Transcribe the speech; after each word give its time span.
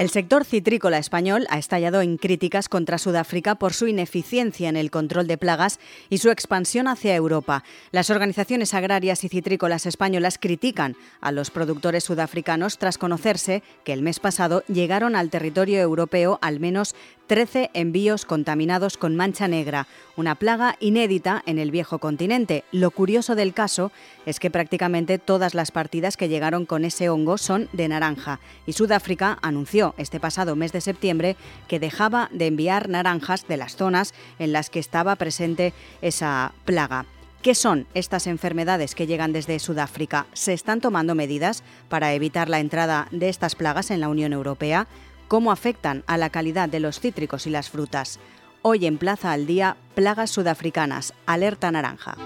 El 0.00 0.08
sector 0.08 0.46
citrícola 0.46 0.96
español 0.96 1.46
ha 1.50 1.58
estallado 1.58 2.00
en 2.00 2.16
críticas 2.16 2.70
contra 2.70 2.96
Sudáfrica 2.96 3.56
por 3.56 3.74
su 3.74 3.86
ineficiencia 3.86 4.70
en 4.70 4.78
el 4.78 4.90
control 4.90 5.26
de 5.26 5.36
plagas 5.36 5.78
y 6.08 6.16
su 6.16 6.30
expansión 6.30 6.88
hacia 6.88 7.14
Europa. 7.14 7.64
Las 7.92 8.08
organizaciones 8.08 8.72
agrarias 8.72 9.24
y 9.24 9.28
citrícolas 9.28 9.84
españolas 9.84 10.38
critican 10.38 10.96
a 11.20 11.32
los 11.32 11.50
productores 11.50 12.02
sudafricanos 12.04 12.78
tras 12.78 12.96
conocerse 12.96 13.62
que 13.84 13.92
el 13.92 14.00
mes 14.00 14.20
pasado 14.20 14.64
llegaron 14.68 15.16
al 15.16 15.28
territorio 15.28 15.82
europeo 15.82 16.38
al 16.40 16.60
menos 16.60 16.94
13 17.30 17.70
envíos 17.74 18.24
contaminados 18.24 18.96
con 18.96 19.14
mancha 19.14 19.46
negra, 19.46 19.86
una 20.16 20.34
plaga 20.34 20.74
inédita 20.80 21.44
en 21.46 21.60
el 21.60 21.70
viejo 21.70 22.00
continente. 22.00 22.64
Lo 22.72 22.90
curioso 22.90 23.36
del 23.36 23.54
caso 23.54 23.92
es 24.26 24.40
que 24.40 24.50
prácticamente 24.50 25.20
todas 25.20 25.54
las 25.54 25.70
partidas 25.70 26.16
que 26.16 26.28
llegaron 26.28 26.66
con 26.66 26.84
ese 26.84 27.08
hongo 27.08 27.38
son 27.38 27.68
de 27.72 27.86
naranja 27.86 28.40
y 28.66 28.72
Sudáfrica 28.72 29.38
anunció 29.42 29.94
este 29.96 30.18
pasado 30.18 30.56
mes 30.56 30.72
de 30.72 30.80
septiembre 30.80 31.36
que 31.68 31.78
dejaba 31.78 32.28
de 32.32 32.48
enviar 32.48 32.88
naranjas 32.88 33.46
de 33.46 33.58
las 33.58 33.76
zonas 33.76 34.12
en 34.40 34.50
las 34.50 34.68
que 34.68 34.80
estaba 34.80 35.14
presente 35.14 35.72
esa 36.02 36.52
plaga. 36.64 37.06
¿Qué 37.42 37.54
son 37.54 37.86
estas 37.94 38.26
enfermedades 38.26 38.96
que 38.96 39.06
llegan 39.06 39.32
desde 39.32 39.60
Sudáfrica? 39.60 40.26
¿Se 40.32 40.52
están 40.52 40.80
tomando 40.80 41.14
medidas 41.14 41.62
para 41.88 42.12
evitar 42.12 42.48
la 42.48 42.58
entrada 42.58 43.06
de 43.12 43.28
estas 43.28 43.54
plagas 43.54 43.92
en 43.92 44.00
la 44.00 44.08
Unión 44.08 44.32
Europea? 44.32 44.88
Cómo 45.30 45.52
afectan 45.52 46.02
a 46.08 46.18
la 46.18 46.28
calidad 46.28 46.68
de 46.68 46.80
los 46.80 46.98
cítricos 46.98 47.46
y 47.46 47.50
las 47.50 47.70
frutas. 47.70 48.18
Hoy 48.62 48.84
en 48.84 48.98
Plaza 48.98 49.30
al 49.30 49.46
Día, 49.46 49.76
plagas 49.94 50.30
sudafricanas, 50.30 51.14
alerta 51.24 51.70
naranja. 51.70 52.16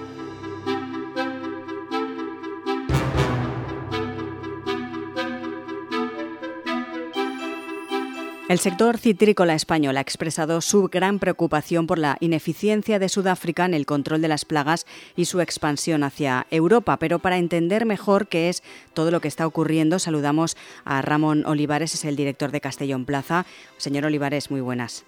El 8.54 8.60
sector 8.60 8.98
citrícola 8.98 9.54
español 9.54 9.96
ha 9.96 10.00
expresado 10.00 10.60
su 10.60 10.86
gran 10.86 11.18
preocupación 11.18 11.88
por 11.88 11.98
la 11.98 12.16
ineficiencia 12.20 13.00
de 13.00 13.08
Sudáfrica 13.08 13.64
en 13.64 13.74
el 13.74 13.84
control 13.84 14.22
de 14.22 14.28
las 14.28 14.44
plagas 14.44 14.86
y 15.16 15.24
su 15.24 15.40
expansión 15.40 16.04
hacia 16.04 16.46
Europa. 16.52 16.96
Pero 16.98 17.18
para 17.18 17.38
entender 17.38 17.84
mejor 17.84 18.28
qué 18.28 18.48
es 18.48 18.62
todo 18.92 19.10
lo 19.10 19.18
que 19.18 19.26
está 19.26 19.44
ocurriendo, 19.44 19.98
saludamos 19.98 20.56
a 20.84 21.02
Ramón 21.02 21.44
Olivares, 21.46 21.94
es 21.94 22.04
el 22.04 22.14
director 22.14 22.52
de 22.52 22.60
Castellón 22.60 23.06
Plaza. 23.06 23.44
Señor 23.76 24.04
Olivares, 24.04 24.52
muy 24.52 24.60
buenas. 24.60 25.04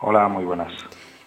Hola, 0.00 0.26
muy 0.26 0.44
buenas. 0.44 0.72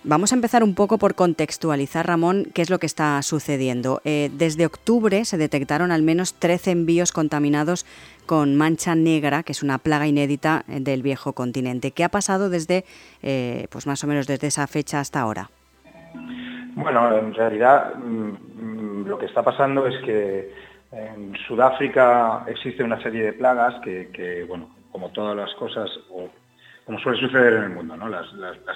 Vamos 0.06 0.34
a 0.34 0.36
empezar 0.36 0.66
un 0.66 0.76
poco 0.76 0.98
por 0.98 1.16
contextualizar, 1.16 2.06
Ramón, 2.06 2.48
qué 2.54 2.62
es 2.62 2.70
lo 2.70 2.78
que 2.78 2.86
está 2.86 3.22
sucediendo. 3.22 4.02
Eh, 4.04 4.30
desde 4.34 4.66
octubre 4.66 5.23
se 5.23 5.38
detectaron 5.38 5.92
al 5.92 6.02
menos 6.02 6.34
13 6.34 6.72
envíos 6.72 7.14
contaminados 7.14 7.86
con 8.26 8.58
mancha 8.58 8.96
negra, 8.96 9.44
que 9.44 9.54
es 9.54 9.64
una 9.64 9.78
plaga 9.78 10.06
inédita 10.06 10.66
eh, 10.68 10.81
del 10.81 11.04
viejo 11.04 11.31
continente. 11.31 11.92
¿Qué 11.92 12.04
ha 12.04 12.09
pasado 12.09 12.50
desde, 12.50 12.84
eh, 13.22 13.68
pues 13.70 13.88
más 13.88 14.04
o 14.04 14.08
menos 14.08 14.28
desde 14.28 14.48
esa 14.48 14.68
fecha 14.68 15.00
hasta 15.00 15.22
ahora? 15.22 15.50
Bueno, 16.76 17.18
en 17.18 17.34
realidad 17.34 17.96
mm, 17.96 19.08
lo 19.08 19.18
que 19.18 19.28
está 19.28 19.42
pasando 19.42 19.88
es 19.88 20.04
que 20.04 20.54
en 20.92 21.34
Sudáfrica 21.48 22.44
existe 22.48 22.84
una 22.84 23.02
serie 23.02 23.24
de 23.24 23.34
plagas 23.34 23.76
que, 23.81 24.09
que 24.12 24.44
bueno, 24.44 24.70
como 24.92 25.12
todas 25.12 25.38
las 25.38 25.54
cosas, 25.54 25.90
como 26.86 27.00
suele 27.00 27.20
suceder 27.20 27.53
en 27.53 27.64
el 27.64 27.70
mundo, 27.70 27.95
¿no? 27.95 28.09
Las, 28.09 28.28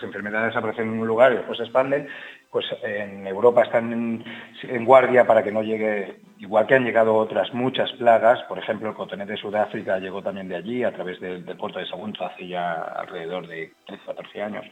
enfermedades 0.02 0.56
aparecen 0.56 0.90
en 0.90 1.00
un 1.00 1.08
lugar 1.08 1.34
y 1.34 1.38
después 1.38 1.58
se 1.58 1.66
expanden, 1.66 2.08
pues 2.50 2.66
en 2.84 3.28
Europa 3.28 3.64
están 3.64 4.24
en, 4.64 4.86
guardia 4.86 5.26
para 5.26 5.44
que 5.44 5.52
no 5.52 5.64
llegue, 5.64 6.20
igual 6.40 6.66
que 6.66 6.76
han 6.76 6.86
llegado 6.86 7.16
otras 7.16 7.54
muchas 7.54 7.92
plagas, 7.94 8.42
por 8.44 8.58
ejemplo 8.58 8.90
el 8.90 8.96
cotonete 8.96 9.34
de 9.34 9.38
Sudáfrica 9.38 10.00
llegó 10.00 10.22
también 10.22 10.48
de 10.48 10.56
allí 10.56 10.84
a 10.84 10.94
través 10.94 11.20
del, 11.20 11.44
puerto 11.58 11.80
de 11.80 11.88
Sagunto 11.88 12.26
hace 12.26 12.48
ya 12.48 12.74
alrededor 12.74 13.48
de 13.48 13.74
13, 13.86 14.04
14 14.06 14.42
años. 14.42 14.66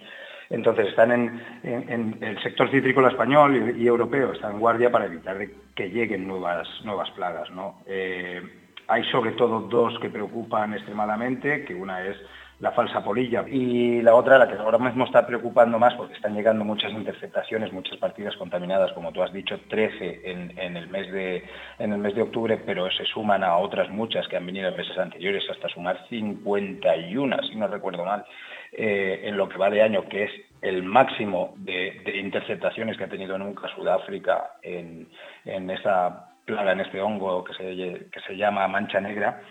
Entonces 0.49 0.89
están 0.89 1.11
en, 1.11 2.17
el 2.21 2.41
sector 2.43 2.69
citrícola 2.69 3.09
español 3.09 3.75
y, 3.75 3.87
europeo, 3.87 4.31
están 4.31 4.53
en 4.53 4.59
guardia 4.59 4.91
para 4.91 5.05
evitar 5.05 5.37
que 5.73 5.89
lleguen 5.89 6.27
nuevas, 6.27 6.67
nuevas 6.83 7.09
plagas. 7.11 7.49
¿no? 7.49 7.81
Eh, 7.87 8.41
hay 8.87 9.03
sobre 9.05 9.31
todo 9.31 9.61
dos 9.61 9.97
que 9.99 10.09
preocupan 10.09 10.73
extremadamente, 10.73 11.65
que 11.65 11.73
una 11.73 12.05
es 12.05 12.15
la 12.59 12.71
falsa 12.71 13.03
polilla. 13.03 13.43
Y 13.47 14.01
la 14.01 14.15
otra, 14.15 14.37
la 14.37 14.47
que 14.47 14.55
ahora 14.55 14.77
mismo 14.77 15.05
está 15.05 15.25
preocupando 15.25 15.77
más, 15.77 15.93
porque 15.95 16.13
están 16.13 16.35
llegando 16.35 16.63
muchas 16.63 16.91
interceptaciones, 16.91 17.73
muchas 17.73 17.97
partidas 17.97 18.35
contaminadas, 18.37 18.91
como 18.93 19.11
tú 19.11 19.21
has 19.21 19.33
dicho, 19.33 19.59
13 19.69 20.21
en, 20.23 20.77
el, 20.77 20.87
mes 20.87 21.11
de, 21.11 21.43
en 21.79 21.93
el 21.93 21.99
mes 21.99 22.15
de 22.15 22.21
octubre, 22.21 22.57
pero 22.65 22.89
se 22.91 23.05
suman 23.05 23.43
a 23.43 23.57
otras 23.57 23.89
muchas 23.89 24.27
que 24.27 24.37
han 24.37 24.45
venido 24.45 24.69
en 24.69 24.77
meses 24.77 24.97
anteriores, 24.97 25.43
hasta 25.49 25.69
sumar 25.69 25.99
51, 26.09 27.37
si 27.43 27.55
no 27.55 27.67
recuerdo 27.67 28.05
mal, 28.05 28.25
eh, 28.71 29.21
en 29.23 29.37
lo 29.37 29.49
que 29.49 29.57
va 29.57 29.69
de 29.69 29.81
año, 29.81 30.07
que 30.07 30.23
es 30.23 30.31
el 30.61 30.83
máximo 30.83 31.53
de, 31.57 32.01
interceptaciones 32.15 32.97
que 32.97 33.03
ha 33.03 33.09
tenido 33.09 33.37
nunca 33.37 33.67
Sudáfrica 33.75 34.51
en, 34.61 35.07
en 35.45 35.69
esa 35.69 36.29
plaga, 36.45 36.71
en 36.71 36.81
este 36.81 37.01
hongo 37.01 37.43
que 37.43 37.53
se, 37.53 37.65
que 37.65 38.19
se 38.25 38.37
llama 38.37 38.67
mancha 38.67 38.99
negra. 38.99 39.41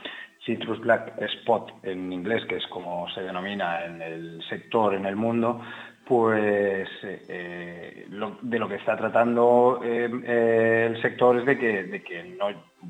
Citrus 0.44 0.80
Black 0.80 1.14
Spot 1.20 1.72
en 1.82 2.12
inglés, 2.12 2.44
que 2.46 2.56
es 2.56 2.66
como 2.66 3.08
se 3.10 3.22
denomina 3.22 3.84
en 3.84 4.02
el 4.02 4.42
sector, 4.48 4.94
en 4.94 5.06
el 5.06 5.16
mundo, 5.16 5.60
pues 6.06 6.88
eh, 7.02 8.06
de 8.08 8.58
lo 8.58 8.68
que 8.68 8.74
está 8.74 8.96
tratando 8.96 9.80
eh, 9.82 10.10
eh, 10.24 10.88
el 10.90 11.00
sector 11.00 11.38
es 11.38 11.46
de 11.46 11.58
que, 11.58 11.84
de 11.84 12.02
que 12.02 12.24
no, 12.24 12.48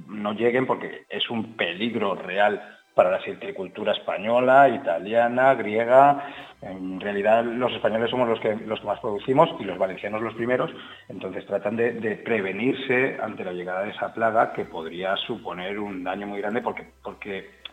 no, 0.09 0.33
lleguen 0.33 0.67
porque 0.67 1.05
es 1.09 1.31
un 1.31 1.55
peligro 1.55 2.17
real 2.17 2.61
para 2.95 3.11
la 3.11 3.21
silvicultura 3.23 3.93
española, 3.93 4.69
italiana, 4.69 5.55
griega. 5.55 6.25
En 6.63 7.01
realidad 7.01 7.45
los 7.45 7.73
españoles 7.73 8.09
somos 8.11 8.29
los 8.29 8.41
que, 8.41 8.55
los 8.55 8.81
que 8.81 8.87
más 8.87 9.01
producimos 9.01 9.51
y 9.59 9.65
los 9.65 9.79
valencianos 9.79 10.23
los 10.23 10.35
primeros, 10.35 10.71
entonces 11.09 11.45
tratan 11.47 11.77
de, 11.77 12.23
prevenirse 12.25 13.19
ante 13.21 13.45
la 13.45 13.53
llegada 13.53 13.83
de 13.83 13.91
esa 13.91 14.15
plaga 14.15 14.53
que 14.53 14.65
podría 14.65 15.17
suponer 15.17 15.79
un 15.79 16.05
daño 16.05 16.27
muy 16.27 16.41
grande 16.41 16.63
porque, 16.63 16.87
porque 17.03 17.65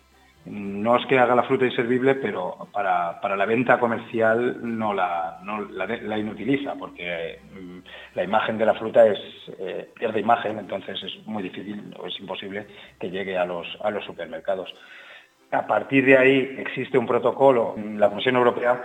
no 0.45 0.97
es 0.97 1.05
que 1.05 1.19
haga 1.19 1.35
la 1.35 1.43
fruta 1.43 1.65
inservible, 1.65 2.15
pero 2.15 2.67
para, 2.73 3.35
la 3.35 3.45
venta 3.45 3.79
comercial 3.79 4.57
no, 4.61 4.93
la, 4.93 5.39
la, 5.43 6.17
inutiliza, 6.17 6.73
porque 6.75 7.39
mm, 7.53 7.77
la 8.15 8.23
imagen 8.23 8.57
de 8.57 8.65
la 8.65 8.73
fruta 8.73 9.05
eh, 9.05 9.89
pierde 9.93 10.19
imagen, 10.19 10.57
entonces 10.57 11.01
es 11.03 11.27
muy 11.27 11.43
difícil 11.43 11.93
o 11.97 12.07
es 12.07 12.19
imposible 12.19 12.65
que 12.99 13.11
llegue 13.11 13.37
a 13.37 13.45
los, 13.45 13.67
a 13.81 13.91
los 13.91 14.03
supermercados. 14.03 14.73
A 15.51 15.67
partir 15.67 16.05
de 16.05 16.17
ahí 16.17 16.55
existe 16.59 16.97
un 16.97 17.05
protocolo 17.05 17.75
en 17.75 17.99
la 17.99 18.09
Comisión 18.09 18.37
Europea 18.37 18.83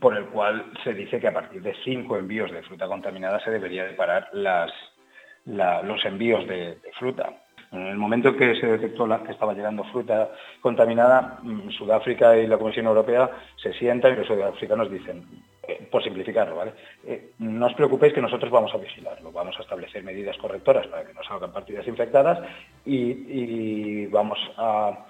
por 0.00 0.16
el 0.16 0.26
cual 0.26 0.72
se 0.82 0.94
dice 0.94 1.20
que 1.20 1.28
a 1.28 1.34
partir 1.34 1.62
de 1.62 1.74
cinco 1.84 2.16
envíos 2.16 2.50
de 2.50 2.62
fruta 2.62 2.86
contaminada 2.86 3.38
se 3.40 3.50
debería 3.50 3.84
de 3.84 3.92
parar 3.92 4.30
los 4.32 6.04
envíos 6.06 6.46
de, 6.48 6.78
fruta. 6.98 7.34
En 7.70 7.86
el 7.88 7.96
momento 7.96 8.28
en 8.28 8.36
que 8.36 8.54
se 8.54 8.66
detectó 8.66 9.06
que 9.24 9.32
estaba 9.32 9.52
llegando 9.52 9.84
fruta 9.84 10.30
contaminada, 10.60 11.40
mm, 11.42 11.70
Sudáfrica 11.70 12.36
y 12.36 12.46
la 12.46 12.56
Comisión 12.56 12.86
Europea 12.86 13.28
se 13.56 13.72
sientan 13.74 14.14
y 14.14 14.16
los 14.16 14.26
sudafricanos 14.26 14.90
dicen, 14.90 15.24
eh, 15.66 15.86
por 15.90 16.02
simplificarlo, 16.02 16.56
¿vale? 16.56 16.72
Eh, 17.04 17.32
no 17.40 17.66
os 17.66 17.74
preocupéis 17.74 18.12
que 18.12 18.22
nosotros 18.22 18.50
vamos 18.50 18.72
a 18.72 18.78
vigilarlo, 18.78 19.32
vamos 19.32 19.56
a 19.58 19.62
establecer 19.62 20.04
medidas 20.04 20.36
correctoras 20.38 20.86
para 20.86 21.04
que 21.04 21.14
no 21.14 21.22
salgan 21.24 21.52
partidas 21.52 21.86
infectadas 21.88 22.38
y 22.86 24.06
vamos 24.06 24.38
a 24.56 25.06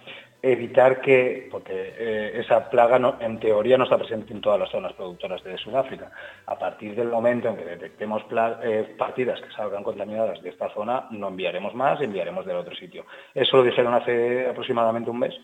evitar 0.53 1.00
que, 1.00 1.49
porque 1.50 1.72
eh, 1.72 2.41
esa 2.41 2.69
plaga 2.69 3.16
en 3.21 3.41
teoría 3.41 3.78
no 3.78 3.84
está 3.84 3.97
presente 3.97 4.32
en 4.34 4.43
todas 4.43 4.60
las 4.60 4.71
zonas 4.71 4.93
productoras 4.93 5.43
de 5.43 5.56
Sudáfrica. 5.56 6.10
A 6.47 6.59
partir 6.59 6.94
del 6.94 7.09
momento 7.09 7.49
en 7.49 7.56
que 7.56 7.65
detectemos 7.65 8.22
eh, 8.62 8.94
partidas 8.99 9.41
que 9.41 9.50
salgan 9.53 9.82
contaminadas 9.82 10.43
de 10.43 10.50
esta 10.50 10.69
zona, 10.75 11.06
no 11.10 11.28
enviaremos 11.28 11.75
más, 11.75 12.00
enviaremos 12.03 12.44
del 12.44 12.56
otro 12.56 12.75
sitio. 12.75 13.06
Eso 13.34 13.56
lo 13.56 13.62
dijeron 13.62 13.94
hace 13.94 14.46
aproximadamente 14.46 15.11
un 15.11 15.19
mes. 15.19 15.35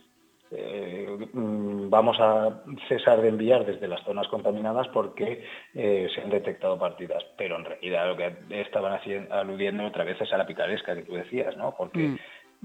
Eh, 0.53 1.29
mm, 1.33 1.89
vamos 1.89 2.19
a 2.21 2.63
cesar 2.89 3.23
de 3.23 3.29
enviar 3.29 3.65
desde 3.65 3.89
las 3.89 4.03
zonas 4.03 4.27
contaminadas 4.29 4.89
porque 4.89 5.45
se 5.73 6.21
han 6.21 6.29
detectado 6.29 6.77
partidas, 6.77 7.25
pero 7.39 7.57
en 7.57 7.65
realidad 7.65 8.09
lo 8.09 8.17
que 8.17 8.61
estaban 8.61 8.93
haciendo, 8.93 9.33
aludiendo 9.33 9.87
otra 9.87 10.05
vez 10.05 10.21
es 10.21 10.33
a 10.33 10.39
la 10.39 10.47
picaresca 10.47 10.95
que 10.95 11.03
tú 11.03 11.15
decías, 11.15 11.57
¿no? 11.57 11.75
Porque 11.79 12.01
mm 12.01 12.19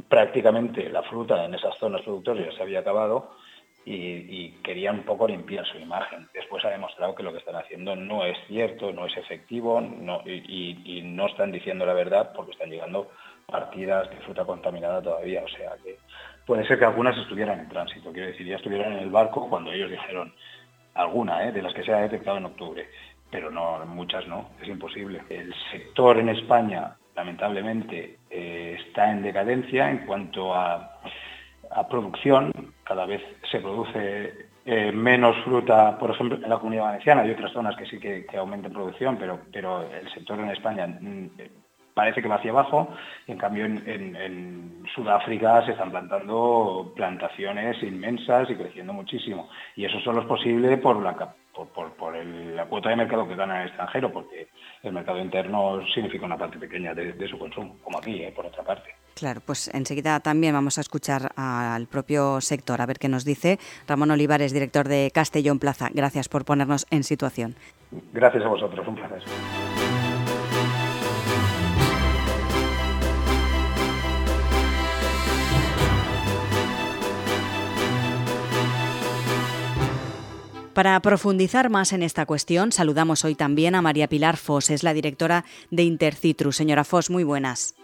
prácticamente 0.10 0.90
la 0.90 1.04
fruta 1.04 1.46
en 1.46 1.54
esas 1.54 1.78
zonas 1.78 2.02
productoras 2.02 2.54
se 2.56 2.62
había 2.62 2.80
acabado 2.80 3.32
y, 3.86 4.50
querían 4.64 5.00
un 5.00 5.04
poco 5.04 5.28
limpiar 5.28 5.66
su 5.66 5.78
imagen. 5.78 6.28
Después 6.34 6.66
ha 6.66 6.70
demostrado 6.70 7.14
que 7.14 7.22
lo 7.22 7.32
que 7.32 7.38
están 7.38 7.56
haciendo 7.56 7.96
no 7.96 8.26
es 8.26 8.38
cierto, 8.48 8.92
no 8.92 9.06
es 9.06 9.16
efectivo 9.16 9.80
y, 10.26 11.02
no 11.04 11.28
están 11.28 11.52
diciendo 11.52 11.86
la 11.86 11.94
verdad 11.94 12.32
porque 12.36 12.52
están 12.52 12.70
llegando 12.70 13.12
partidas 13.46 14.10
de 14.10 14.18
fruta 14.18 14.44
contaminada 14.44 15.02
todavía. 15.02 15.44
O 15.44 15.48
sea 15.50 15.74
que 15.84 15.98
puede 16.46 16.66
ser 16.68 16.80
que 16.80 16.86
algunas 16.86 17.18
estuvieran 17.18 17.60
en 17.60 17.70
tránsito, 17.70 18.12
quiero 18.12 18.30
decir, 18.30 18.48
ya 18.48 18.56
estuvieran 18.56 18.94
en 18.94 19.00
el 19.00 19.10
barco 19.10 19.48
cuando 19.50 19.72
ellos 19.72 19.92
dijeron 19.92 20.34
alguna, 20.96 21.48
¿eh? 21.48 21.52
de 21.52 21.62
las 21.62 21.74
que 21.74 21.84
se 21.84 21.94
ha 21.94 22.02
detectado 22.02 22.38
en 22.38 22.46
octubre, 22.46 22.88
pero 23.30 23.52
no, 23.52 23.86
muchas 23.86 24.26
no, 24.28 24.50
es 24.62 24.68
imposible. 24.68 25.22
El 25.30 25.54
sector 25.72 26.18
en 26.18 26.30
España 26.30 26.96
lamentablemente 27.16 28.18
eh, 28.30 28.78
está 28.88 29.12
en 29.12 29.24
decadencia 29.24 29.90
en 29.90 30.06
cuanto 30.06 30.54
a, 30.54 30.92
producción. 31.90 32.52
cada 32.84 33.06
vez 33.06 33.22
se 33.52 33.60
produce 33.60 34.48
eh, 34.66 34.92
menos 34.92 35.36
fruta, 35.44 35.98
por 35.98 36.12
ejemplo, 36.12 36.38
en 36.38 36.50
la 36.50 36.58
comunidad 36.58 36.86
valenciana. 36.86 37.22
Hay 37.22 37.32
otras 37.32 37.52
zonas 37.52 37.76
que 37.76 37.86
sí 37.86 38.00
que, 38.00 38.26
aumenten 38.38 38.72
producción, 38.72 39.18
pero, 39.18 39.40
pero 39.52 39.82
el 39.92 40.10
sector 40.14 40.40
en 40.40 40.52
España 40.52 40.88
mm, 40.88 41.30
parece 41.94 42.22
que 42.22 42.28
va 42.28 42.36
hacia 42.36 42.52
abajo. 42.52 42.90
En 43.28 43.38
cambio, 43.38 43.66
en, 43.66 44.86
Sudáfrica 44.94 45.66
se 45.66 45.72
están 45.72 45.92
plantando 45.92 46.94
plantaciones 46.96 47.82
inmensas 47.82 48.50
y 48.50 48.56
creciendo 48.56 48.94
muchísimo. 48.94 49.50
Y 49.76 49.86
eso 49.86 50.00
solo 50.02 50.22
es 50.22 50.28
posible 50.28 50.78
por 50.78 51.02
la, 51.02 51.34
por, 51.54 52.16
la 52.16 52.66
cuota 52.66 52.90
de 52.90 52.96
mercado 52.96 53.28
que 53.28 53.36
gana 53.36 53.62
el 53.62 53.68
extranjero, 53.68 54.12
porque 54.14 54.48
el 54.86 54.94
mercado 54.94 55.20
interno 55.20 55.82
significa 55.94 56.26
una 56.26 56.38
parte 56.38 56.58
pequeña 56.58 56.94
de, 56.94 57.28
su 57.28 57.38
consumo, 57.38 57.78
como 57.84 57.98
aquí, 57.98 58.22
¿eh? 58.22 58.32
por 58.36 58.46
otra 58.46 58.64
parte. 58.64 58.90
Claro, 59.16 59.42
pues 59.46 59.74
enseguida 59.74 60.20
también 60.20 60.54
vamos 60.54 60.78
a 60.78 60.82
escuchar 60.82 61.32
al 61.36 61.88
propio 61.88 62.42
sector, 62.42 62.82
a 62.82 62.86
ver 62.86 63.00
qué 63.00 63.08
nos 63.08 63.24
dice. 63.24 63.60
Ramón 63.88 64.12
Olivares, 64.12 64.52
director 64.52 64.88
de 64.88 65.10
Castellón 65.14 65.60
Plaza, 65.60 65.90
gracias 65.94 66.28
por 66.28 66.44
ponernos 66.44 66.86
en 66.92 67.04
situación. 67.04 67.56
Gracias 68.12 68.44
a 68.44 68.48
vosotros, 68.48 68.86
un 68.88 68.96
placer. 68.96 69.24
Para 80.76 81.00
profundizar 81.00 81.70
más 81.70 81.94
en 81.94 82.04
esta 82.04 82.26
cuestión, 82.26 82.74
saludamos 82.74 83.24
hoy 83.24 83.34
también 83.34 83.76
a 83.76 83.82
María 83.82 84.10
Pilar 84.10 84.36
Fos, 84.36 84.70
es 84.70 84.84
la 84.84 84.94
directora 84.94 85.46
de 85.72 85.84
Intercitrus. 85.84 86.58
Señora 86.58 86.84
Fos, 86.84 87.10
muy 87.10 87.24
buenas. 87.24 87.76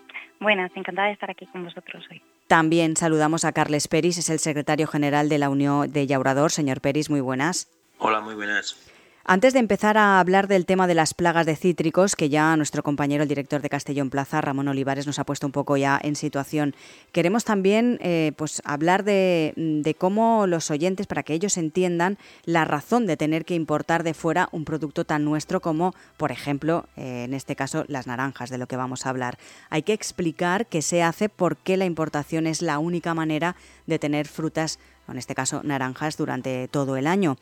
Buenas, 0.42 0.74
encantada 0.76 1.08
de 1.08 1.14
estar 1.14 1.32
aquí 1.32 1.46
con 1.46 1.64
vosotros 1.64 2.04
hoy. 2.12 2.22
También 2.48 2.98
saludamos 2.98 3.46
a 3.46 3.54
Carles 3.54 3.88
Peris, 3.88 4.18
es 4.18 4.30
el 4.30 4.40
secretario 4.40 4.88
general 4.88 5.30
de 5.30 5.38
la 5.38 5.50
Unión 5.50 5.90
de 5.90 6.06
Llaurador. 6.06 6.52
Señor 6.52 6.82
Peris, 6.82 7.10
muy 7.10 7.22
buenas. 7.22 7.70
Hola, 7.98 8.20
muy 8.20 8.36
buenas. 8.36 8.76
Antes 9.24 9.54
de 9.54 9.60
empezar 9.60 10.00
a 10.00 10.20
hablar 10.20 10.48
del 10.48 10.66
tema 10.66 10.88
de 10.88 10.96
las 10.96 11.14
plagas 11.14 11.46
de 11.46 11.56
cítricos, 11.56 12.16
que 12.16 12.30
ya 12.30 12.58
nuestro 12.58 12.82
compañero, 12.82 13.22
el 13.22 13.30
director 13.30 13.62
de 13.62 13.70
Castellón 13.70 14.10
Plaza, 14.10 14.42
Ramón 14.42 14.68
Olivares, 14.68 15.06
nos 15.06 15.20
ha 15.20 15.26
puesto 15.26 15.46
un 15.46 15.52
poco 15.52 15.78
ya 15.78 16.00
en 16.02 16.16
situación, 16.16 16.74
queremos 17.12 17.46
también 17.46 18.00
eh, 18.02 18.32
pues, 18.36 18.64
hablar 18.66 19.04
de, 19.04 19.96
cómo 20.00 20.48
los 20.48 20.72
oyentes, 20.72 21.06
para 21.06 21.22
que 21.22 21.36
ellos 21.36 21.58
entiendan 21.58 22.18
la 22.46 22.66
razón 22.66 23.06
de 23.06 23.16
tener 23.16 23.46
que 23.46 23.54
importar 23.54 24.02
de 24.02 24.16
fuera 24.16 24.50
un 24.52 24.66
producto 24.66 25.06
tan 25.06 25.24
nuestro 25.24 25.62
como, 25.62 25.94
por 26.18 26.32
ejemplo, 26.32 26.88
eh, 26.98 27.26
en 27.26 27.36
este 27.36 27.56
caso, 27.56 27.86
las 27.88 28.08
naranjas, 28.08 28.50
de 28.50 28.58
lo 28.58 28.66
que 28.66 28.76
vamos 28.76 29.06
a 29.06 29.12
hablar. 29.12 29.38
Hay 29.70 29.84
que 29.84 29.94
explicar 29.94 30.66
qué 30.66 30.82
se 30.82 31.04
hace, 31.04 31.30
por 31.30 31.58
qué 31.58 31.78
la 31.78 31.86
importación 31.86 32.48
es 32.48 32.64
la 32.64 32.80
única 32.80 33.14
manera 33.14 33.56
de 33.86 34.00
tener 34.00 34.28
frutas, 34.28 34.80
en 35.08 35.20
este 35.20 35.36
caso 35.36 35.62
naranjas, 35.64 36.18
durante 36.18 36.68
todo 36.70 36.98
el 36.98 37.06
año. 37.06 37.38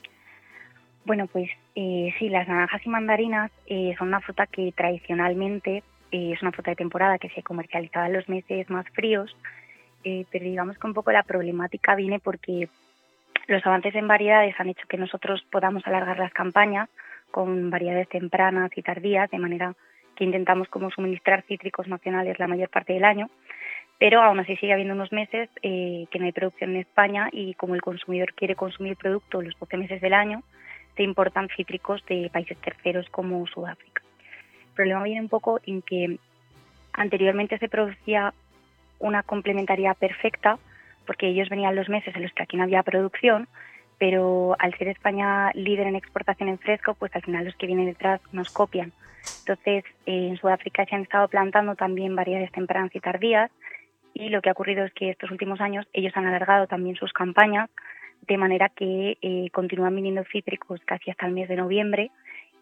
Bueno, 1.06 1.26
pues 1.28 1.50
eh, 1.76 2.14
sí, 2.18 2.30
las 2.30 2.48
naranjas 2.48 2.86
y 2.86 2.90
mandarinas 2.90 3.52
eh, 3.68 3.94
son 3.98 4.10
una 4.10 4.22
fruta 4.22 4.48
que 4.48 4.72
tradicionalmente 4.72 5.84
eh, 6.12 6.32
es 6.34 6.42
una 6.42 6.52
fruta 6.52 6.72
de 6.72 6.76
temporada 6.76 7.20
que 7.20 7.30
se 7.30 7.44
comercializaba 7.44 8.08
en 8.08 8.14
los 8.14 8.28
meses 8.28 8.70
más 8.70 8.88
fríos, 8.90 9.36
pero 10.04 10.46
digamos 10.46 10.78
que 10.78 10.88
un 10.88 10.94
poco 10.94 11.12
la 11.12 11.24
problemática 11.24 11.94
viene 11.94 12.20
porque 12.20 12.70
los 13.48 13.66
avances 13.66 13.94
en 13.96 14.08
variedades 14.08 14.56
han 14.58 14.70
hecho 14.70 14.88
que 14.88 14.98
nosotros 14.98 15.44
podamos 15.52 15.86
alargar 15.86 16.18
las 16.18 16.32
campañas 16.32 16.90
con 17.32 17.70
variedades 17.70 18.08
tempranas 18.08 18.72
y 18.78 18.82
tardías, 18.82 19.30
de 19.30 19.40
manera 19.40 19.76
que 20.16 20.24
intentamos 20.24 20.70
como 20.70 20.90
suministrar 20.90 21.44
cítricos 21.44 21.88
nacionales 21.90 22.40
la 22.40 22.48
mayor 22.48 22.70
parte 22.70 22.94
del 22.94 23.04
año, 23.04 23.30
pero 24.00 24.22
aún 24.22 24.40
así 24.40 24.56
sigue 24.56 24.72
habiendo 24.72 24.94
unos 24.94 25.12
meses 25.12 25.50
que 25.62 26.18
no 26.18 26.26
hay 26.26 26.32
producción 26.32 26.72
en 26.72 26.78
España 26.78 27.28
y 27.34 27.54
como 27.56 27.76
el 27.76 27.82
consumidor 27.82 28.34
quiere 28.34 28.56
consumir 28.56 28.96
producto 28.96 29.42
los 29.42 29.60
12 29.60 29.78
meses 29.78 30.02
del 30.02 30.14
año, 30.14 30.44
se 31.00 31.04
importan 31.04 31.48
cítricos 31.56 32.06
de 32.08 32.30
países 32.30 32.58
terceros 32.58 33.08
como 33.10 33.48
Sudáfrica. 33.48 34.02
El 34.68 34.74
problema 34.76 35.04
viene 35.04 35.22
un 35.22 35.30
poco 35.30 35.62
en 35.66 35.82
que 35.82 36.20
anteriormente 36.92 37.58
se 37.58 37.70
producía 37.70 38.34
una 39.00 39.24
complementariedad 39.24 39.96
perfecta 39.96 40.60
porque 41.06 41.28
ellos 41.30 41.48
venían 41.48 41.78
los 41.78 41.88
meses 41.88 42.14
en 42.18 42.24
los 42.24 42.34
que 42.34 42.44
aquí 42.44 42.58
no 42.58 42.64
había 42.64 42.84
producción, 42.84 43.48
pero 43.98 44.58
al 44.60 44.78
ser 44.78 44.90
España 44.90 45.52
líder 45.54 45.88
en 45.88 45.96
exportación 45.96 46.50
en 46.50 46.60
fresco, 46.60 46.96
pues 46.96 47.16
al 47.16 47.22
final 47.22 47.46
los 47.46 47.56
que 47.56 47.68
vienen 47.68 47.86
detrás 47.86 48.20
nos 48.34 48.52
copian. 48.52 48.92
Entonces, 49.40 49.86
en 50.06 50.36
Sudáfrica 50.36 50.84
se 50.86 50.96
han 50.96 51.04
estado 51.04 51.30
plantando 51.30 51.76
también 51.76 52.14
variedades 52.14 52.52
tempranas 52.52 52.94
y 52.94 53.00
tardías 53.00 53.52
y 54.14 54.28
lo 54.28 54.42
que 54.42 54.50
ha 54.50 54.52
ocurrido 54.52 54.84
es 54.84 54.92
que 54.92 55.12
estos 55.12 55.32
últimos 55.32 55.62
años 55.62 55.88
ellos 55.94 56.12
han 56.18 56.28
alargado 56.28 56.68
también 56.68 56.98
sus 56.98 57.14
campañas 57.14 57.70
de 58.30 58.38
manera 58.38 58.70
que 58.70 59.18
eh, 59.22 59.50
continúan 59.52 59.96
viniendo 59.96 60.24
cítricos 60.32 60.80
casi 60.86 61.10
hasta 61.10 61.26
el 61.26 61.34
mes 61.34 61.50
de 61.50 61.56
noviembre 61.56 62.12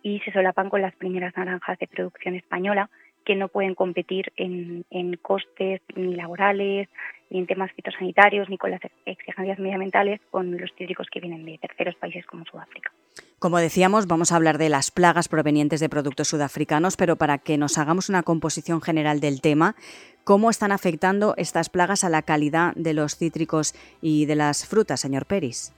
y 0.02 0.20
se 0.22 0.32
solapan 0.32 0.70
con 0.70 0.82
las 0.82 0.96
primeras 0.96 1.36
naranjas 1.36 1.78
de 1.78 1.88
producción 1.88 2.36
española 2.36 2.90
que 3.28 3.36
no 3.36 3.50
pueden 3.50 3.76
competir 3.76 4.32
en, 4.38 4.86
costes 5.22 5.82
ni 5.98 6.16
laborales, 6.16 6.88
ni 7.30 7.40
en 7.40 7.46
temas 7.46 7.74
fitosanitarios, 7.74 8.48
ni 8.50 8.58
con 8.58 8.72
las 8.72 8.80
exigencias 9.06 9.60
medioambientales 9.60 10.22
con 10.32 10.58
los 10.58 10.72
cítricos 10.78 11.08
que 11.12 11.20
vienen 11.20 11.44
de 11.44 11.58
terceros 11.58 11.96
países 11.96 12.26
como 12.26 12.46
Sudáfrica. 12.46 12.90
Como 13.38 13.58
decíamos, 13.58 14.08
vamos 14.08 14.32
a 14.32 14.38
hablar 14.38 14.58
de 14.58 14.70
las 14.70 14.92
plagas 14.92 15.28
provenientes 15.28 15.82
de 15.82 15.90
productos 15.90 16.30
sudafricanos, 16.30 16.96
pero 16.96 17.18
para 17.18 17.38
que 17.38 17.58
nos 17.58 17.78
hagamos 17.78 18.08
una 18.08 18.24
composición 18.24 18.82
general 18.82 19.20
del 19.20 19.42
tema, 19.42 19.76
¿cómo 20.24 20.50
están 20.50 20.72
afectando 20.72 21.34
estas 21.36 21.68
plagas 21.68 22.06
a 22.06 22.10
la 22.10 22.22
calidad 22.22 22.76
de 22.76 22.94
los 22.94 23.18
cítricos 23.18 23.76
y 24.02 24.26
de 24.26 24.36
las 24.36 24.66
frutas, 24.66 25.02
señor 25.02 25.26
Peris? 25.26 25.74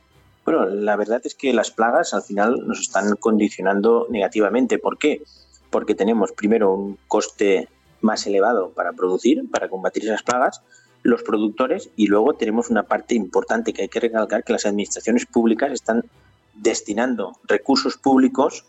Bueno, 0.45 0.67
la 0.67 0.95
verdad 0.95 1.21
es 1.23 1.33
que 1.33 1.51
las 1.51 1.71
plagas 1.71 2.13
al 2.13 2.21
final 2.21 2.67
nos 2.67 2.79
están 2.79 3.15
condicionando 3.15 4.05
negativamente. 4.11 4.77
¿Por 4.77 4.99
qué? 4.99 5.23
Porque 5.69 5.95
tenemos 5.95 6.31
primero 6.31 6.73
un 6.73 6.97
coste 7.07 7.69
más 8.01 8.25
elevado 8.27 8.71
para 8.71 8.93
producir, 8.93 9.49
para 9.51 9.69
combatir 9.69 10.05
esas 10.05 10.23
plagas, 10.23 10.61
los 11.03 11.23
productores 11.23 11.89
y 11.95 12.07
luego 12.07 12.33
tenemos 12.33 12.69
una 12.69 12.83
parte 12.83 13.15
importante 13.15 13.73
que 13.73 13.83
hay 13.83 13.89
que 13.89 13.99
recalcar 13.99 14.43
que 14.43 14.53
las 14.53 14.65
administraciones 14.65 15.25
públicas 15.25 15.71
están 15.71 16.03
destinando 16.53 17.37
recursos 17.45 17.97
públicos 17.97 18.65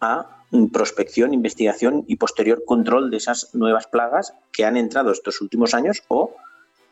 a 0.00 0.44
prospección, 0.72 1.34
investigación 1.34 2.04
y 2.06 2.16
posterior 2.16 2.64
control 2.64 3.10
de 3.10 3.16
esas 3.16 3.54
nuevas 3.54 3.86
plagas 3.86 4.34
que 4.52 4.64
han 4.64 4.76
entrado 4.76 5.10
estos 5.10 5.40
últimos 5.40 5.74
años 5.74 6.02
o 6.08 6.34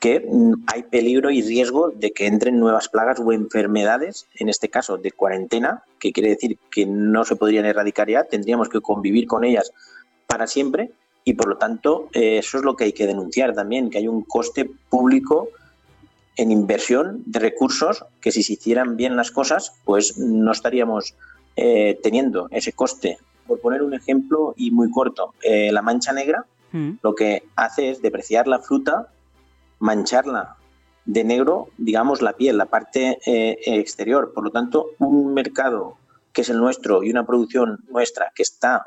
que 0.02 0.26
hay 0.66 0.82
peligro 0.82 1.31
y 1.31 1.43
riesgo 1.43 1.91
de 1.91 2.10
que 2.10 2.26
entren 2.26 2.58
nuevas 2.58 2.88
plagas 2.88 3.20
o 3.20 3.32
enfermedades, 3.32 4.26
en 4.34 4.48
este 4.48 4.69
caso 4.69 4.98
de 4.98 5.12
cuarentena, 5.12 5.84
que 6.00 6.10
quiere 6.10 6.31
decir 6.31 6.58
que 6.72 6.86
no 6.86 7.24
se 7.24 7.36
podrían 7.36 7.67
erradicar 7.67 8.10
ya, 8.10 8.24
tendríamos 8.24 8.69
que 8.69 8.81
convivir 8.81 9.29
con 9.29 9.44
ellas 9.44 9.70
para 10.26 10.48
siempre 10.48 10.91
y 11.22 11.34
por 11.34 11.46
lo 11.46 11.56
tanto 11.56 12.08
eh, 12.15 12.38
eso 12.38 12.58
es 12.58 12.65
lo 12.65 12.74
que 12.74 12.82
hay 12.82 12.93
que 12.93 13.06
denunciar 13.06 13.55
también, 13.55 13.91
que 13.91 13.98
hay 13.98 14.08
un 14.08 14.22
coste 14.22 14.69
público 14.91 15.50
en 16.36 16.50
inversión 16.50 17.22
de 17.26 17.38
recursos 17.38 18.05
que 18.20 18.32
si 18.32 18.43
se 18.43 18.55
hicieran 18.55 18.96
bien 18.96 19.15
las 19.15 19.31
cosas, 19.31 19.72
pues 19.84 20.19
no 20.19 20.50
estaríamos 20.50 21.15
eh, 21.55 21.96
teniendo 22.03 22.48
ese 22.50 22.72
coste. 22.72 23.19
Por 23.46 23.60
poner 23.60 23.84
un 23.84 23.94
ejemplo 23.94 24.53
y 24.56 24.72
muy 24.72 24.91
corto, 24.91 25.34
eh, 25.44 25.70
la 25.70 25.81
mancha 25.81 26.12
negra 26.12 26.44
mm. 26.72 26.94
lo 27.03 27.15
que 27.15 27.44
hace 27.55 27.91
es 27.91 28.03
depreciar 28.03 28.48
la 28.48 28.58
fruta 28.58 29.06
mancharla 29.82 30.56
de 31.05 31.24
negro, 31.24 31.69
digamos, 31.77 32.22
la 32.22 32.34
piel, 32.34 32.56
la 32.56 32.67
parte 32.67 33.19
eh, 33.27 33.58
exterior. 33.67 34.32
Por 34.32 34.44
lo 34.44 34.51
tanto, 34.51 34.91
un 35.01 35.34
mercado 35.34 35.98
que 36.32 36.43
es 36.43 36.48
el 36.48 36.58
nuestro 36.58 37.03
y 37.03 37.10
una 37.10 37.27
producción 37.27 37.84
nuestra 37.89 38.31
que 38.34 38.44
está 38.44 38.86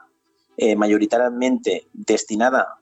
eh, 0.56 0.78
mayoritariamente 0.78 1.88
destinada 1.92 2.80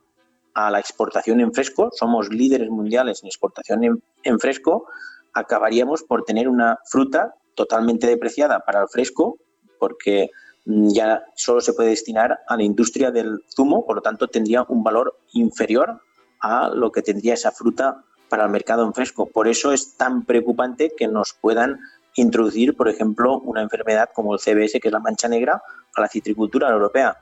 a 0.53 0.69
la 0.69 0.79
exportación 0.79 1.41
en 1.41 1.51
fresco, 1.53 1.89
somos 1.91 2.29
líderes 2.29 2.69
mundiales 2.69 3.23
en 3.23 3.27
exportación 3.27 4.03
en, 4.21 4.39
fresco, 4.39 4.85
acabaríamos 5.33 6.03
por 6.03 6.23
tener 6.23 6.47
una 6.47 6.77
fruta 6.85 7.33
totalmente 7.55 8.05
depreciada 8.05 8.59
para 8.59 8.83
el 8.83 8.89
fresco, 8.89 9.39
porque 9.79 10.29
mm, 10.65 10.89
ya 10.89 11.23
solo 11.33 11.61
se 11.61 11.73
puede 11.73 11.89
destinar 11.89 12.41
a 12.47 12.55
la 12.55 12.63
industria 12.63 13.09
del 13.09 13.43
zumo, 13.49 13.83
por 13.87 13.95
lo 13.95 14.01
tanto 14.03 14.27
tendría 14.27 14.61
un 14.69 14.83
valor 14.83 15.17
inferior 15.31 15.99
a 16.43 16.69
lo 16.69 16.91
que 16.91 17.01
tendría 17.01 17.33
esa 17.33 17.51
fruta 17.51 18.03
para 18.29 18.43
el 18.43 18.51
mercado 18.51 18.85
en 18.85 18.93
fresco. 18.93 19.27
Por 19.27 19.47
eso 19.47 19.71
es 19.71 19.95
tan 19.95 20.25
preocupante 20.25 20.91
que 20.95 21.07
nos 21.07 21.33
puedan 21.33 21.79
introducir, 22.15 22.75
por 22.75 22.89
ejemplo, 22.89 23.39
una 23.39 23.61
enfermedad 23.61 24.09
como 24.13 24.33
el 24.33 24.39
CBS, 24.39 24.79
que 24.79 24.89
es 24.89 24.91
la 24.91 24.99
mancha 24.99 25.27
negra, 25.27 25.63
a 25.95 26.01
la 26.01 26.07
citricultura 26.07 26.69
europea. 26.69 27.17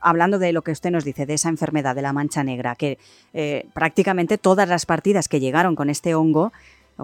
Hablando 0.00 0.38
de 0.38 0.52
lo 0.52 0.62
que 0.62 0.72
usted 0.72 0.90
nos 0.90 1.04
dice, 1.04 1.24
de 1.24 1.34
esa 1.34 1.48
enfermedad 1.48 1.94
de 1.94 2.02
la 2.02 2.12
mancha 2.12 2.44
negra, 2.44 2.74
que 2.74 2.98
eh, 3.32 3.66
prácticamente 3.74 4.38
todas 4.38 4.68
las 4.68 4.86
partidas 4.86 5.28
que 5.28 5.40
llegaron 5.40 5.76
con 5.76 5.90
este 5.90 6.14
hongo 6.14 6.52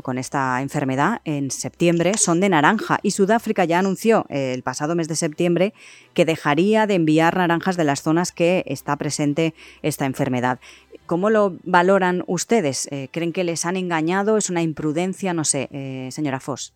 con 0.02 0.18
esta 0.18 0.60
enfermedad 0.60 1.20
en 1.24 1.50
septiembre 1.50 2.14
son 2.14 2.40
de 2.40 2.48
naranja 2.48 2.98
y 3.02 3.12
Sudáfrica 3.12 3.64
ya 3.64 3.78
anunció 3.78 4.26
el 4.28 4.62
pasado 4.62 4.94
mes 4.94 5.08
de 5.08 5.16
septiembre 5.16 5.72
que 6.14 6.24
dejaría 6.24 6.86
de 6.86 6.94
enviar 6.94 7.36
naranjas 7.36 7.76
de 7.76 7.84
las 7.84 8.02
zonas 8.02 8.32
que 8.32 8.64
está 8.66 8.96
presente 8.96 9.54
esta 9.82 10.06
enfermedad. 10.06 10.58
¿Cómo 11.06 11.28
lo 11.28 11.58
valoran 11.64 12.24
ustedes? 12.26 12.90
Eh, 12.90 13.08
¿Creen 13.12 13.32
que 13.32 13.44
les 13.44 13.66
han 13.66 13.76
engañado? 13.76 14.38
¿Es 14.38 14.48
una 14.48 14.62
imprudencia? 14.62 15.34
No 15.34 15.44
sé, 15.44 15.68
eh, 15.70 16.08
señora 16.10 16.40
Foss. 16.40 16.74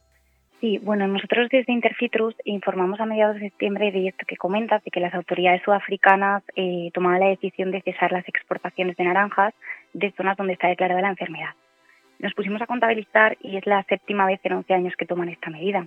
Sí, 0.60 0.78
bueno, 0.78 1.06
nosotros 1.06 1.48
desde 1.50 1.72
Intercitrus 1.72 2.34
informamos 2.44 3.00
a 3.00 3.06
mediados 3.06 3.36
de 3.36 3.42
septiembre 3.42 3.92
de 3.92 4.08
esto 4.08 4.26
que 4.26 4.36
comentas, 4.36 4.82
de 4.84 4.90
que 4.90 5.00
las 5.00 5.14
autoridades 5.14 5.62
sudafricanas 5.64 6.42
eh, 6.56 6.90
tomaban 6.92 7.20
la 7.20 7.28
decisión 7.28 7.70
de 7.70 7.80
cesar 7.80 8.12
las 8.12 8.28
exportaciones 8.28 8.96
de 8.96 9.04
naranjas 9.04 9.54
de 9.94 10.12
zonas 10.12 10.36
donde 10.36 10.54
está 10.54 10.68
declarada 10.68 11.00
la 11.00 11.10
enfermedad. 11.10 11.54
Nos 12.18 12.34
pusimos 12.34 12.60
a 12.60 12.66
contabilizar 12.66 13.36
y 13.40 13.56
es 13.56 13.66
la 13.66 13.82
séptima 13.84 14.26
vez 14.26 14.40
en 14.42 14.52
11 14.54 14.74
años 14.74 14.94
que 14.96 15.06
toman 15.06 15.28
esta 15.28 15.50
medida. 15.50 15.86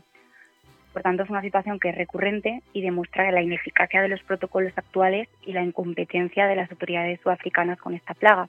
Por 0.93 1.01
tanto, 1.01 1.23
es 1.23 1.29
una 1.29 1.41
situación 1.41 1.79
que 1.79 1.89
es 1.89 1.95
recurrente 1.95 2.61
y 2.73 2.81
demuestra 2.81 3.31
la 3.31 3.41
ineficacia 3.41 4.01
de 4.01 4.09
los 4.09 4.21
protocolos 4.23 4.73
actuales 4.75 5.27
y 5.45 5.53
la 5.53 5.63
incompetencia 5.63 6.47
de 6.47 6.55
las 6.55 6.71
autoridades 6.71 7.19
sudafricanas 7.21 7.79
con 7.79 7.93
esta 7.93 8.13
plaga. 8.13 8.47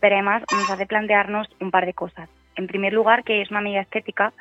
Pero 0.00 0.14
además 0.14 0.42
nos 0.52 0.70
hace 0.70 0.86
plantearnos 0.86 1.48
un 1.60 1.70
par 1.70 1.86
de 1.86 1.94
cosas. 1.94 2.28
En 2.54 2.66
primer 2.66 2.92
lugar, 2.92 3.24
que 3.24 3.42
es 3.42 3.50
una 3.50 3.60
medida 3.60 3.80
estética 3.80 4.32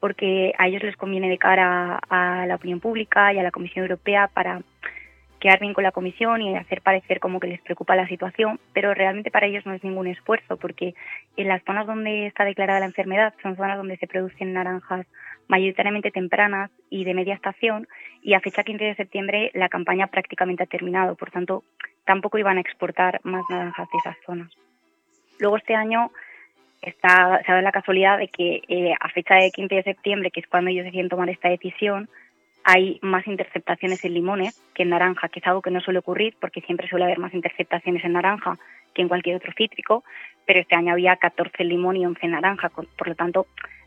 porque 0.00 0.52
a 0.58 0.66
ellos 0.66 0.82
les 0.82 0.96
conviene 0.96 1.28
de 1.28 1.38
cara 1.38 2.00
a 2.10 2.44
la 2.46 2.56
opinión 2.56 2.80
pública 2.80 3.32
y 3.32 3.38
a 3.38 3.42
la 3.44 3.52
Comisión 3.52 3.84
Europea 3.84 4.28
para 4.32 4.60
quedar 5.42 5.58
bien 5.58 5.74
con 5.74 5.82
la 5.82 5.90
Comisión 5.90 6.40
y 6.40 6.56
hacer 6.56 6.82
parecer 6.82 7.18
como 7.18 7.40
que 7.40 7.48
les 7.48 7.60
preocupa 7.60 7.96
la 7.96 8.06
situación, 8.06 8.60
pero 8.72 8.94
realmente 8.94 9.32
para 9.32 9.48
ellos 9.48 9.66
no 9.66 9.74
es 9.74 9.82
ningún 9.82 10.06
esfuerzo, 10.06 10.56
porque 10.56 10.94
en 11.36 11.48
las 11.48 11.64
zonas 11.64 11.84
donde 11.88 12.28
está 12.28 12.44
declarada 12.44 12.78
la 12.78 12.86
enfermedad 12.86 13.34
son 13.42 13.56
zonas 13.56 13.76
donde 13.76 13.96
se 13.96 14.06
producen 14.06 14.52
naranjas 14.52 15.04
mayoritariamente 15.48 16.12
tempranas 16.12 16.70
y 16.90 17.02
de 17.04 17.14
media 17.14 17.34
estación, 17.34 17.88
y 18.22 18.34
a 18.34 18.40
fecha 18.40 18.62
15 18.62 18.84
de 18.84 18.94
septiembre 18.94 19.50
la 19.54 19.68
campaña 19.68 20.06
prácticamente 20.06 20.62
ha 20.62 20.66
terminado, 20.66 21.16
por 21.16 21.32
tanto 21.32 21.64
tampoco 22.04 22.38
iban 22.38 22.58
a 22.58 22.60
exportar 22.60 23.20
más 23.24 23.42
naranjas 23.50 23.88
de 23.90 23.98
esas 23.98 24.16
zonas. 24.24 24.52
Luego 25.40 25.56
este 25.56 25.74
año 25.74 26.12
está, 26.82 27.40
se 27.44 27.50
dado 27.50 27.62
la 27.62 27.72
casualidad 27.72 28.16
de 28.16 28.28
que 28.28 28.62
eh, 28.68 28.94
a 29.00 29.08
fecha 29.08 29.34
de 29.34 29.50
15 29.50 29.74
de 29.74 29.82
septiembre, 29.82 30.30
que 30.30 30.38
es 30.38 30.46
cuando 30.46 30.70
ellos 30.70 30.84
deciden 30.84 31.08
tomar 31.08 31.28
esta 31.30 31.48
decisión, 31.48 32.08
hay 32.64 32.98
más 33.02 33.26
interceptaciones 33.26 34.04
en 34.04 34.14
limones 34.14 34.60
que 34.74 34.84
en 34.84 34.90
naranja, 34.90 35.28
que 35.28 35.40
es 35.40 35.46
algo 35.46 35.62
que 35.62 35.70
no 35.70 35.80
suele 35.80 35.98
ocurrir 35.98 36.36
porque 36.40 36.60
siempre 36.60 36.88
suele 36.88 37.04
haber 37.04 37.18
más 37.18 37.34
interceptaciones 37.34 38.04
en 38.04 38.12
naranja 38.12 38.58
que 38.94 39.02
en 39.02 39.08
cualquier 39.08 39.36
otro 39.36 39.52
cítrico, 39.56 40.04
pero 40.46 40.60
este 40.60 40.76
año 40.76 40.92
había 40.92 41.16
14 41.16 41.62
en 41.62 41.68
limón 41.68 41.96
y 41.96 42.06
11 42.06 42.26
en 42.26 42.32
naranja, 42.32 42.68
por 42.68 43.08
lo 43.08 43.14
tanto 43.14 43.46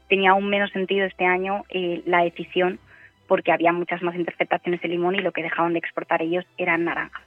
tenía 0.09 0.31
aún 0.31 0.49
menos 0.49 0.71
sentido 0.71 1.05
este 1.05 1.25
año 1.25 1.63
eh, 1.69 2.01
la 2.05 2.23
decisión 2.23 2.79
porque 3.27 3.51
había 3.51 3.71
muchas 3.71 4.01
más 4.01 4.15
interceptaciones 4.15 4.83
en 4.83 4.91
limón 4.91 5.15
y 5.15 5.19
lo 5.19 5.31
que 5.31 5.43
dejaban 5.43 5.73
de 5.73 5.79
exportar 5.79 6.21
ellos 6.21 6.45
eran 6.57 6.85
naranjas. 6.85 7.23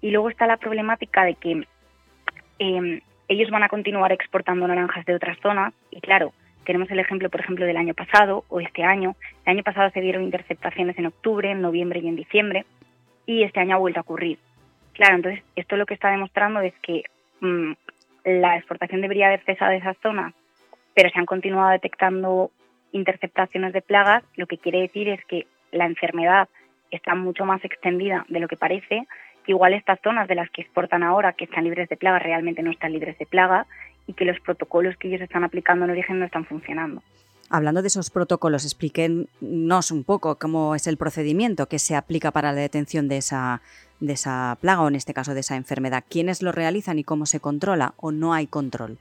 Y 0.00 0.10
luego 0.10 0.28
está 0.28 0.46
la 0.46 0.56
problemática 0.56 1.24
de 1.24 1.34
que 1.34 1.66
eh, 2.58 3.02
ellos 3.28 3.50
van 3.50 3.62
a 3.62 3.68
continuar 3.68 4.12
exportando 4.12 4.66
naranjas 4.66 5.04
de 5.06 5.14
otras 5.14 5.38
zonas 5.40 5.72
y 5.90 6.00
claro, 6.00 6.32
tenemos 6.64 6.90
el 6.90 6.98
ejemplo, 6.98 7.30
por 7.30 7.40
ejemplo, 7.40 7.66
del 7.66 7.76
año 7.76 7.94
pasado 7.94 8.44
o 8.48 8.60
este 8.60 8.82
año. 8.82 9.16
El 9.44 9.52
año 9.52 9.62
pasado 9.62 9.90
se 9.90 10.00
dieron 10.00 10.22
interceptaciones 10.22 10.98
en 10.98 11.06
octubre, 11.06 11.50
en 11.50 11.60
noviembre 11.60 12.00
y 12.00 12.08
en 12.08 12.16
diciembre 12.16 12.64
y 13.26 13.42
este 13.42 13.60
año 13.60 13.76
ha 13.76 13.78
vuelto 13.78 14.00
a 14.00 14.02
ocurrir. 14.02 14.38
Claro, 14.92 15.16
entonces 15.16 15.42
esto 15.56 15.76
lo 15.76 15.86
que 15.86 15.94
está 15.94 16.10
demostrando 16.10 16.60
es 16.60 16.74
que 16.80 17.04
mm, 17.40 17.72
la 18.24 18.56
exportación 18.56 19.00
debería 19.00 19.26
haber 19.26 19.44
cesado 19.44 19.70
de 19.70 19.78
esas 19.78 19.96
zonas, 20.02 20.34
pero 20.94 21.10
se 21.10 21.18
han 21.18 21.26
continuado 21.26 21.70
detectando 21.70 22.50
interceptaciones 22.92 23.72
de 23.72 23.82
plagas, 23.82 24.22
lo 24.36 24.46
que 24.46 24.58
quiere 24.58 24.82
decir 24.82 25.08
es 25.08 25.24
que 25.26 25.46
la 25.72 25.86
enfermedad 25.86 26.48
está 26.90 27.14
mucho 27.14 27.44
más 27.44 27.64
extendida 27.64 28.24
de 28.28 28.38
lo 28.38 28.46
que 28.46 28.56
parece 28.56 29.06
igual 29.46 29.74
estas 29.74 30.00
zonas 30.02 30.28
de 30.28 30.34
las 30.34 30.48
que 30.50 30.62
exportan 30.62 31.02
ahora, 31.02 31.32
que 31.32 31.44
están 31.44 31.64
libres 31.64 31.88
de 31.88 31.96
plaga, 31.96 32.18
realmente 32.18 32.62
no 32.62 32.70
están 32.70 32.92
libres 32.92 33.18
de 33.18 33.26
plaga 33.26 33.66
y 34.06 34.14
que 34.14 34.24
los 34.24 34.38
protocolos 34.40 34.96
que 34.96 35.08
ellos 35.08 35.20
están 35.20 35.44
aplicando 35.44 35.84
en 35.84 35.90
origen 35.90 36.18
no 36.18 36.26
están 36.26 36.44
funcionando. 36.44 37.02
Hablando 37.50 37.82
de 37.82 37.88
esos 37.88 38.10
protocolos, 38.10 38.64
explíquenos 38.64 39.90
un 39.90 40.04
poco 40.04 40.36
cómo 40.36 40.74
es 40.74 40.86
el 40.86 40.96
procedimiento 40.96 41.66
que 41.66 41.78
se 41.78 41.94
aplica 41.94 42.30
para 42.30 42.52
la 42.52 42.60
detención 42.60 43.06
de 43.06 43.18
esa, 43.18 43.60
de 44.00 44.14
esa 44.14 44.56
plaga 44.60 44.82
o 44.82 44.88
en 44.88 44.94
este 44.94 45.14
caso 45.14 45.34
de 45.34 45.40
esa 45.40 45.56
enfermedad. 45.56 46.04
¿Quiénes 46.08 46.42
lo 46.42 46.52
realizan 46.52 46.98
y 46.98 47.04
cómo 47.04 47.26
se 47.26 47.40
controla 47.40 47.94
o 47.96 48.12
no 48.12 48.32
hay 48.32 48.46
control? 48.46 48.98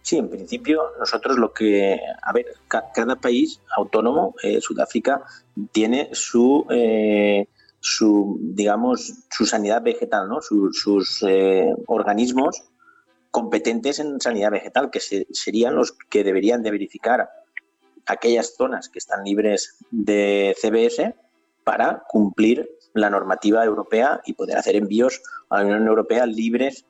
Sí, 0.00 0.16
en 0.16 0.28
principio 0.30 0.82
nosotros 0.98 1.38
lo 1.38 1.52
que, 1.52 2.00
a 2.22 2.32
ver, 2.32 2.46
cada 2.68 3.16
país 3.16 3.60
autónomo, 3.76 4.34
eh, 4.42 4.60
Sudáfrica, 4.60 5.22
tiene 5.70 6.08
su 6.12 6.66
eh, 6.70 7.46
su, 7.82 8.38
digamos, 8.40 9.12
su 9.28 9.44
sanidad 9.44 9.82
vegetal, 9.82 10.28
¿no? 10.28 10.38
sus 10.40 11.24
eh, 11.28 11.74
organismos 11.86 12.62
competentes 13.32 13.98
en 13.98 14.20
sanidad 14.20 14.52
vegetal, 14.52 14.90
que 14.90 15.00
serían 15.00 15.74
los 15.74 15.92
que 15.92 16.22
deberían 16.22 16.62
de 16.62 16.70
verificar 16.70 17.30
aquellas 18.06 18.54
zonas 18.54 18.88
que 18.88 18.98
están 18.98 19.24
libres 19.24 19.78
de 19.90 20.54
CBS 20.60 21.14
para 21.64 22.02
cumplir 22.08 22.68
la 22.92 23.08
normativa 23.08 23.64
europea 23.64 24.20
y 24.26 24.34
poder 24.34 24.58
hacer 24.58 24.76
envíos 24.76 25.22
a 25.48 25.58
la 25.58 25.64
Unión 25.64 25.86
Europea 25.86 26.26
libres 26.26 26.84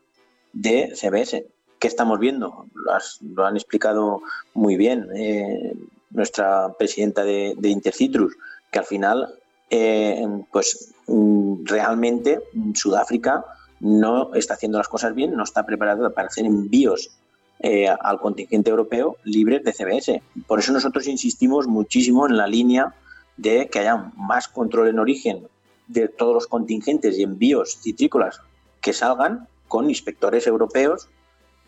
de 0.53 0.93
CBS. 0.97 1.47
¿Qué 1.79 1.87
estamos 1.87 2.19
viendo? 2.19 2.67
Lo, 2.75 3.47
han 3.47 3.57
explicado 3.57 4.21
muy 4.53 4.77
bien 4.77 5.09
eh, 5.15 5.75
nuestra 6.11 6.73
presidenta 6.77 7.23
de, 7.23 7.57
Intercitrus, 7.63 8.37
que 8.73 8.81
al 8.81 8.85
final 8.85 9.39
eh, 9.71 10.27
pues 10.51 10.93
mm, 11.07 11.65
realmente 11.67 12.41
Sudáfrica 12.75 13.45
no 13.83 14.33
está 14.35 14.55
haciendo 14.55 14.79
las 14.79 14.89
cosas 14.89 15.15
bien, 15.15 15.35
no 15.35 15.43
está 15.43 15.67
preparada 15.67 16.11
para 16.11 16.29
hacer 16.29 16.47
envíos 16.47 17.11
eh, 17.59 17.89
al 17.89 18.21
contingente 18.21 18.71
europeo 18.71 19.17
libres 19.25 19.65
de 19.65 19.73
CBS. 19.73 20.23
Por 20.47 20.61
eso 20.61 20.73
nosotros 20.73 21.07
insistimos 21.09 21.67
muchísimo 21.67 22.27
en 22.27 22.37
la 22.37 22.47
línea 22.47 22.95
de 23.37 23.69
que 23.69 23.81
haya 23.81 24.13
más 24.17 24.49
control 24.49 24.89
en 24.89 25.01
origen 25.01 25.47
de 25.89 26.09
todos 26.09 26.33
los 26.33 26.47
contingentes 26.47 27.19
y 27.19 27.25
envíos 27.25 27.79
citrícolas 27.83 28.41
que 28.81 28.93
salgan 28.93 29.49
con 29.69 29.91
inspectores 29.91 30.47
europeos 30.47 31.09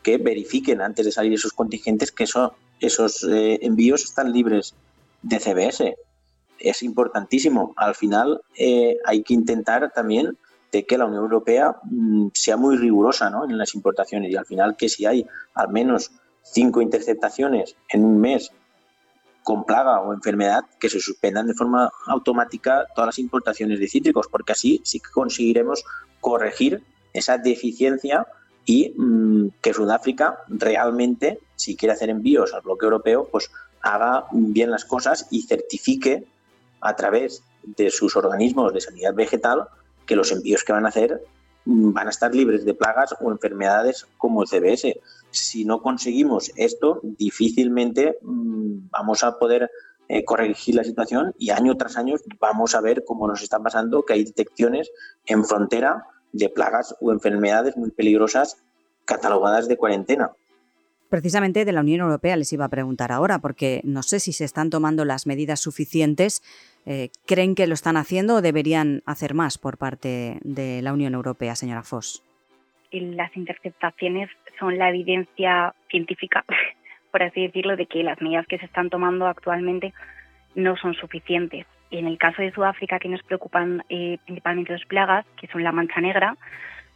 que 0.02 0.18
verifiquen 0.18 0.80
antes 0.80 1.04
de 1.04 1.12
salir 1.12 1.32
esos 1.32 1.52
contingentes 1.52 2.12
que 2.12 2.24
esos 2.80 3.24
eh, 3.24 3.58
envíos 3.62 4.04
están 4.04 4.32
libres 4.32 4.74
de 5.22 5.40
CBS 5.40 5.96
es 6.58 6.82
importantísimo. 6.82 7.74
Al 7.76 7.94
final 7.94 8.40
eh, 8.56 8.96
hay 9.04 9.22
que 9.22 9.34
intentar 9.34 9.92
también 9.92 10.36
de 10.74 10.84
que 10.84 10.98
la 10.98 11.06
Unión 11.06 11.22
Europea 11.22 11.76
mm, 11.84 12.28
sea 12.34 12.56
muy 12.56 12.76
rigurosa 12.76 13.30
en 13.48 13.56
las 13.56 13.74
importaciones. 13.76 14.32
Y 14.32 14.36
al 14.36 14.44
final 14.44 14.76
que 14.76 14.88
si 14.88 15.06
hay 15.06 15.24
al 15.54 15.68
menos 15.68 16.10
cinco 16.42 16.82
interceptaciones 16.82 17.76
en 17.88 18.04
un 18.04 18.20
mes 18.20 18.50
con 19.44 19.64
plaga 19.64 20.00
o 20.00 20.12
enfermedad, 20.12 20.64
que 20.80 20.88
se 20.88 20.98
suspendan 20.98 21.46
de 21.46 21.54
forma 21.54 21.90
automática 22.06 22.86
todas 22.94 23.08
las 23.08 23.18
importaciones 23.20 23.78
de 23.78 23.86
cítricos, 23.88 24.26
porque 24.28 24.52
así 24.52 24.80
sí 24.84 24.98
que 24.98 25.10
conseguiremos 25.12 25.84
corregir 26.20 26.82
esa 27.12 27.38
deficiencia 27.38 28.26
y 28.64 28.94
mm, 28.96 29.48
que 29.60 29.74
Sudáfrica 29.74 30.40
realmente, 30.48 31.38
si 31.54 31.76
quiere 31.76 31.92
hacer 31.92 32.10
envíos 32.10 32.52
al 32.52 32.62
bloque 32.62 32.86
europeo, 32.86 33.28
pues 33.30 33.50
haga 33.80 34.26
bien 34.32 34.72
las 34.72 34.84
cosas 34.84 35.28
y 35.30 35.42
certifique 35.42 36.26
a 36.80 36.96
través 36.96 37.44
de 37.62 37.90
sus 37.90 38.16
organismos 38.16 38.72
de 38.72 38.80
sanidad 38.80 39.14
vegetal 39.14 39.68
que 40.06 40.16
los 40.16 40.32
envíos 40.32 40.64
que 40.64 40.72
van 40.72 40.86
a 40.86 40.88
hacer 40.88 41.22
mm, 41.64 41.92
van 41.92 42.06
a 42.06 42.10
estar 42.10 42.34
libres 42.34 42.64
de 42.64 42.74
plagas 42.74 43.14
o 43.20 43.30
enfermedades 43.30 44.06
como 44.18 44.42
el 44.42 44.48
CBS. 44.48 45.00
Si 45.30 45.64
no 45.64 45.82
conseguimos 45.82 46.52
esto, 46.56 47.00
difícilmente 47.02 48.18
mm, 48.22 48.88
vamos 48.90 49.24
a 49.24 49.38
poder 49.38 49.70
eh, 50.08 50.24
corregir 50.24 50.74
la 50.74 50.84
situación 50.84 51.34
y 51.38 51.50
año 51.50 51.76
tras 51.76 51.96
año 51.96 52.16
vamos 52.38 52.74
a 52.74 52.82
ver 52.82 53.04
cómo 53.04 53.26
nos 53.26 53.42
está 53.42 53.58
pasando 53.58 54.04
que 54.04 54.12
hay 54.12 54.24
detecciones 54.24 54.90
en 55.24 55.44
frontera 55.44 56.06
de 56.32 56.50
plagas 56.50 56.94
o 57.00 57.10
enfermedades 57.10 57.76
muy 57.76 57.90
peligrosas 57.90 58.58
catalogadas 59.06 59.66
de 59.66 59.78
cuarentena. 59.78 60.32
Precisamente 61.14 61.64
de 61.64 61.70
la 61.70 61.82
Unión 61.82 62.00
Europea 62.00 62.34
les 62.34 62.52
iba 62.52 62.64
a 62.64 62.68
preguntar 62.68 63.12
ahora, 63.12 63.38
porque 63.38 63.80
no 63.84 64.02
sé 64.02 64.18
si 64.18 64.32
se 64.32 64.44
están 64.44 64.68
tomando 64.68 65.04
las 65.04 65.28
medidas 65.28 65.60
suficientes 65.60 66.42
eh, 66.86 67.10
¿Creen 67.24 67.54
que 67.54 67.68
lo 67.68 67.74
están 67.74 67.96
haciendo 67.96 68.34
o 68.34 68.42
deberían 68.42 69.00
hacer 69.06 69.32
más 69.32 69.56
por 69.56 69.78
parte 69.78 70.38
de 70.42 70.82
la 70.82 70.92
Unión 70.92 71.14
Europea, 71.14 71.54
señora 71.54 71.84
Foss? 71.84 72.24
Las 72.90 73.36
interceptaciones 73.36 74.28
son 74.58 74.76
la 74.76 74.90
evidencia 74.90 75.72
científica, 75.88 76.44
por 77.12 77.22
así 77.22 77.42
decirlo, 77.42 77.76
de 77.76 77.86
que 77.86 78.02
las 78.02 78.20
medidas 78.20 78.48
que 78.48 78.58
se 78.58 78.66
están 78.66 78.90
tomando 78.90 79.28
actualmente 79.28 79.94
no 80.56 80.76
son 80.76 80.94
suficientes. 80.94 81.64
En 81.92 82.08
el 82.08 82.18
caso 82.18 82.42
de 82.42 82.50
Sudáfrica, 82.50 82.98
que 82.98 83.08
nos 83.08 83.22
preocupan 83.22 83.84
eh, 83.88 84.18
principalmente 84.24 84.72
dos 84.72 84.84
plagas, 84.86 85.24
que 85.40 85.46
son 85.46 85.62
la 85.62 85.70
mancha 85.70 86.00
negra, 86.00 86.36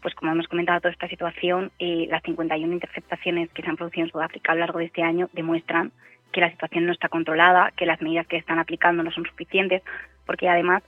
pues 0.02 0.14
como 0.14 0.32
hemos 0.32 0.48
comentado, 0.48 0.80
toda 0.80 0.92
esta 0.92 1.08
situación, 1.08 1.72
eh, 1.78 2.06
las 2.08 2.22
51 2.22 2.72
interceptaciones 2.72 3.50
que 3.50 3.62
se 3.62 3.68
han 3.68 3.76
producido 3.76 4.06
en 4.06 4.12
Sudáfrica 4.12 4.52
a 4.52 4.54
lo 4.54 4.60
largo 4.60 4.78
de 4.78 4.86
este 4.86 5.02
año 5.02 5.28
demuestran 5.32 5.92
que 6.32 6.40
la 6.40 6.50
situación 6.50 6.86
no 6.86 6.92
está 6.92 7.08
controlada, 7.08 7.72
que 7.76 7.86
las 7.86 8.00
medidas 8.00 8.26
que 8.26 8.36
están 8.36 8.58
aplicando 8.58 9.02
no 9.02 9.10
son 9.10 9.24
suficientes, 9.24 9.82
porque 10.26 10.48
además 10.48 10.82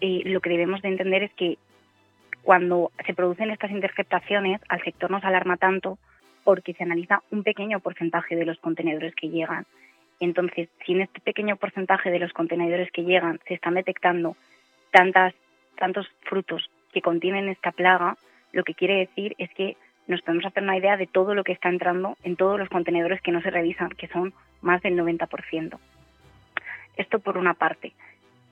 eh, 0.00 0.22
lo 0.24 0.40
que 0.40 0.50
debemos 0.50 0.82
de 0.82 0.88
entender 0.88 1.22
es 1.22 1.32
que 1.34 1.58
cuando 2.42 2.92
se 3.04 3.14
producen 3.14 3.50
estas 3.50 3.70
interceptaciones, 3.70 4.60
al 4.68 4.82
sector 4.82 5.10
nos 5.10 5.24
alarma 5.24 5.56
tanto 5.56 5.98
porque 6.44 6.74
se 6.74 6.84
analiza 6.84 7.22
un 7.32 7.42
pequeño 7.42 7.80
porcentaje 7.80 8.36
de 8.36 8.44
los 8.44 8.58
contenedores 8.58 9.14
que 9.16 9.28
llegan. 9.28 9.66
Entonces, 10.20 10.68
si 10.84 10.92
en 10.92 11.02
este 11.02 11.20
pequeño 11.20 11.56
porcentaje 11.56 12.10
de 12.10 12.20
los 12.20 12.32
contenedores 12.32 12.90
que 12.92 13.02
llegan 13.02 13.40
se 13.46 13.54
están 13.54 13.74
detectando 13.74 14.36
tantas, 14.92 15.34
tantos 15.76 16.06
frutos 16.22 16.70
que 16.92 17.02
contienen 17.02 17.48
esta 17.48 17.72
plaga, 17.72 18.16
lo 18.56 18.64
que 18.64 18.74
quiere 18.74 18.96
decir 18.96 19.34
es 19.36 19.50
que 19.50 19.76
nos 20.06 20.22
podemos 20.22 20.46
hacer 20.46 20.62
una 20.62 20.78
idea 20.78 20.96
de 20.96 21.06
todo 21.06 21.34
lo 21.34 21.44
que 21.44 21.52
está 21.52 21.68
entrando 21.68 22.16
en 22.24 22.36
todos 22.36 22.58
los 22.58 22.70
contenedores 22.70 23.20
que 23.20 23.30
no 23.30 23.42
se 23.42 23.50
revisan, 23.50 23.90
que 23.90 24.08
son 24.08 24.32
más 24.62 24.80
del 24.80 24.96
90%. 24.96 25.78
Esto 26.96 27.18
por 27.18 27.36
una 27.36 27.52
parte. 27.52 27.92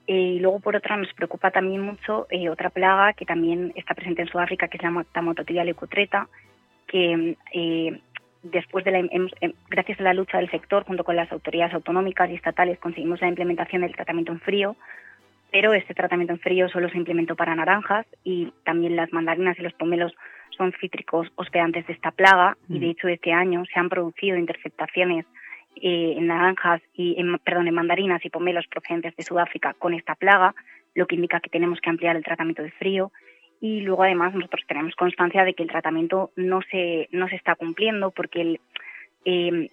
Eh, 0.05 0.35
y 0.35 0.39
luego, 0.39 0.59
por 0.59 0.75
otra, 0.75 0.95
nos 0.95 1.11
preocupa 1.13 1.49
también 1.49 1.81
mucho 1.81 2.27
eh, 2.29 2.49
otra 2.49 2.69
plaga 2.69 3.13
que 3.13 3.25
también 3.25 3.73
está 3.75 3.95
presente 3.95 4.21
en 4.21 4.27
Sudáfrica, 4.27 4.67
que 4.67 4.77
se 4.77 4.83
llama 4.83 5.05
Tamototila 5.05 5.63
leucotreta, 5.63 6.27
que 6.85 7.35
eh, 7.51 7.99
después 8.43 8.85
de 8.85 8.91
la, 8.91 9.09
gracias 9.67 9.99
a 9.99 10.03
la 10.03 10.13
lucha 10.13 10.37
del 10.37 10.51
sector, 10.51 10.83
junto 10.83 11.03
con 11.03 11.15
las 11.15 11.31
autoridades 11.31 11.73
autonómicas 11.73 12.29
y 12.29 12.35
estatales, 12.35 12.77
conseguimos 12.77 13.21
la 13.21 13.27
implementación 13.29 13.81
del 13.81 13.95
tratamiento 13.95 14.33
en 14.33 14.39
frío, 14.39 14.75
pero 15.55 15.73
este 15.73 15.93
tratamiento 15.93 16.33
en 16.33 16.39
frío 16.39 16.67
solo 16.67 16.89
se 16.89 16.97
implementó 16.97 17.37
para 17.37 17.55
naranjas 17.55 18.05
y 18.25 18.51
también 18.65 18.97
las 18.97 19.13
mandarinas 19.13 19.57
y 19.57 19.61
los 19.61 19.71
pomelos 19.71 20.13
son 20.49 20.73
cítricos 20.81 21.31
hospedantes 21.35 21.87
de 21.87 21.93
esta 21.93 22.11
plaga 22.11 22.57
y 22.67 22.77
de 22.77 22.87
mm. 22.87 22.89
hecho 22.89 23.07
este 23.07 23.31
año 23.31 23.63
se 23.73 23.79
han 23.79 23.87
producido 23.87 24.35
interceptaciones 24.35 25.25
eh, 25.77 26.15
en 26.17 26.27
naranjas 26.27 26.81
y 26.93 27.17
en, 27.17 27.39
perdón, 27.39 27.69
en 27.69 27.73
mandarinas 27.73 28.25
y 28.25 28.29
pomelos 28.29 28.67
procedentes 28.67 29.15
de 29.15 29.23
Sudáfrica 29.23 29.73
con 29.79 29.93
esta 29.93 30.15
plaga, 30.15 30.53
lo 30.93 31.07
que 31.07 31.15
indica 31.15 31.39
que 31.39 31.49
tenemos 31.49 31.79
que 31.79 31.89
ampliar 31.89 32.17
el 32.17 32.25
tratamiento 32.25 32.61
de 32.61 32.71
frío 32.71 33.13
y 33.61 33.79
luego 33.79 34.03
además 34.03 34.35
nosotros 34.35 34.65
tenemos 34.67 34.93
constancia 34.95 35.45
de 35.45 35.53
que 35.53 35.63
el 35.63 35.69
tratamiento 35.69 36.31
no 36.35 36.59
se 36.69 37.07
no 37.13 37.29
se 37.29 37.37
está 37.37 37.55
cumpliendo 37.55 38.11
porque 38.11 38.41
el, 38.41 38.59
eh, 39.23 39.69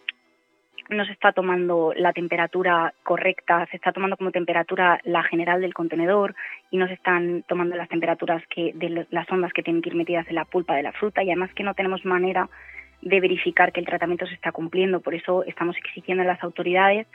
no 0.88 1.04
se 1.04 1.12
está 1.12 1.32
tomando 1.32 1.92
la 1.96 2.12
temperatura 2.12 2.92
correcta, 3.02 3.66
se 3.70 3.76
está 3.76 3.92
tomando 3.92 4.16
como 4.16 4.30
temperatura 4.30 5.00
la 5.04 5.22
general 5.22 5.60
del 5.60 5.74
contenedor 5.74 6.34
y 6.70 6.76
no 6.76 6.86
se 6.86 6.94
están 6.94 7.44
tomando 7.46 7.76
las 7.76 7.88
temperaturas 7.88 8.42
que 8.48 8.72
de 8.74 9.06
las 9.10 9.30
ondas 9.30 9.52
que 9.52 9.62
tienen 9.62 9.82
que 9.82 9.90
ir 9.90 9.96
metidas 9.96 10.26
en 10.28 10.34
la 10.34 10.44
pulpa 10.44 10.74
de 10.74 10.82
la 10.82 10.92
fruta 10.92 11.22
y 11.22 11.30
además 11.30 11.52
que 11.54 11.62
no 11.62 11.74
tenemos 11.74 12.04
manera 12.04 12.48
de 13.00 13.20
verificar 13.20 13.72
que 13.72 13.80
el 13.80 13.86
tratamiento 13.86 14.26
se 14.26 14.34
está 14.34 14.52
cumpliendo. 14.52 15.00
Por 15.00 15.14
eso 15.14 15.44
estamos 15.44 15.76
exigiendo 15.76 16.22
a 16.22 16.26
las 16.26 16.42
autoridades 16.42 17.06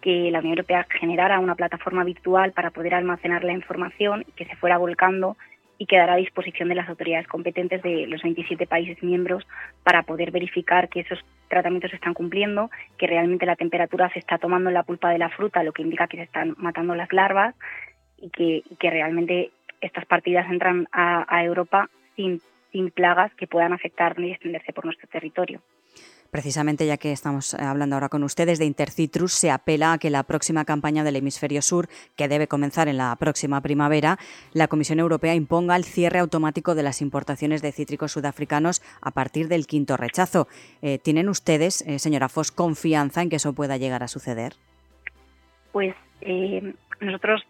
que 0.00 0.30
la 0.30 0.40
Unión 0.40 0.58
Europea 0.58 0.86
generara 0.90 1.38
una 1.38 1.54
plataforma 1.54 2.04
virtual 2.04 2.52
para 2.52 2.70
poder 2.70 2.94
almacenar 2.94 3.44
la 3.44 3.52
información 3.52 4.24
y 4.26 4.32
que 4.32 4.44
se 4.44 4.56
fuera 4.56 4.76
volcando 4.76 5.36
y 5.78 5.86
quedará 5.86 6.14
a 6.14 6.16
disposición 6.16 6.68
de 6.68 6.74
las 6.74 6.88
autoridades 6.88 7.26
competentes 7.28 7.82
de 7.82 8.06
los 8.06 8.22
27 8.22 8.66
países 8.66 9.02
miembros 9.02 9.46
para 9.82 10.02
poder 10.02 10.30
verificar 10.30 10.88
que 10.88 11.00
esos 11.00 11.18
tratamientos 11.48 11.90
se 11.90 11.96
están 11.96 12.14
cumpliendo, 12.14 12.70
que 12.98 13.06
realmente 13.06 13.46
la 13.46 13.56
temperatura 13.56 14.10
se 14.10 14.18
está 14.18 14.38
tomando 14.38 14.70
en 14.70 14.74
la 14.74 14.84
pulpa 14.84 15.10
de 15.10 15.18
la 15.18 15.28
fruta, 15.28 15.62
lo 15.62 15.72
que 15.72 15.82
indica 15.82 16.08
que 16.08 16.16
se 16.16 16.22
están 16.24 16.54
matando 16.58 16.94
las 16.94 17.12
larvas 17.12 17.54
y 18.18 18.30
que, 18.30 18.62
que 18.78 18.90
realmente 18.90 19.50
estas 19.80 20.06
partidas 20.06 20.50
entran 20.50 20.88
a, 20.92 21.26
a 21.28 21.44
Europa 21.44 21.90
sin 22.16 22.40
sin 22.76 22.90
plagas 22.90 23.32
que 23.36 23.46
puedan 23.46 23.72
afectar 23.72 24.18
ni 24.18 24.32
extenderse 24.32 24.72
por 24.74 24.84
nuestro 24.84 25.08
territorio. 25.08 25.62
Precisamente 26.36 26.86
ya 26.86 26.98
que 26.98 27.12
estamos 27.12 27.54
eh, 27.54 27.62
hablando 27.62 27.96
ahora 27.96 28.10
con 28.10 28.22
ustedes 28.22 28.58
de 28.58 28.66
Intercitrus, 28.66 29.32
se 29.32 29.50
apela 29.50 29.94
a 29.94 29.98
que 29.98 30.10
la 30.10 30.22
próxima 30.22 30.66
campaña 30.66 31.02
del 31.02 31.16
hemisferio 31.16 31.62
sur, 31.62 31.88
que 32.14 32.28
debe 32.28 32.46
comenzar 32.46 32.88
en 32.88 32.98
la 32.98 33.16
próxima 33.16 33.62
primavera, 33.62 34.18
la 34.52 34.68
Comisión 34.68 35.00
Europea 35.00 35.34
imponga 35.34 35.76
el 35.76 35.84
cierre 35.84 36.18
automático 36.18 36.74
de 36.74 36.82
las 36.82 37.00
importaciones 37.00 37.62
de 37.62 37.72
cítricos 37.72 38.12
sudafricanos 38.12 38.82
a 39.00 39.12
partir 39.12 39.48
del 39.48 39.66
quinto 39.66 39.96
rechazo. 39.96 40.46
Eh, 40.82 40.98
¿Tienen 40.98 41.30
ustedes, 41.30 41.80
eh, 41.86 41.98
señora 41.98 42.28
Foss, 42.28 42.52
confianza 42.52 43.22
en 43.22 43.30
que 43.30 43.36
eso 43.36 43.54
pueda 43.54 43.78
llegar 43.78 44.02
a 44.02 44.08
suceder? 44.08 44.56
Pues 45.72 45.94
nosotros 47.00 47.46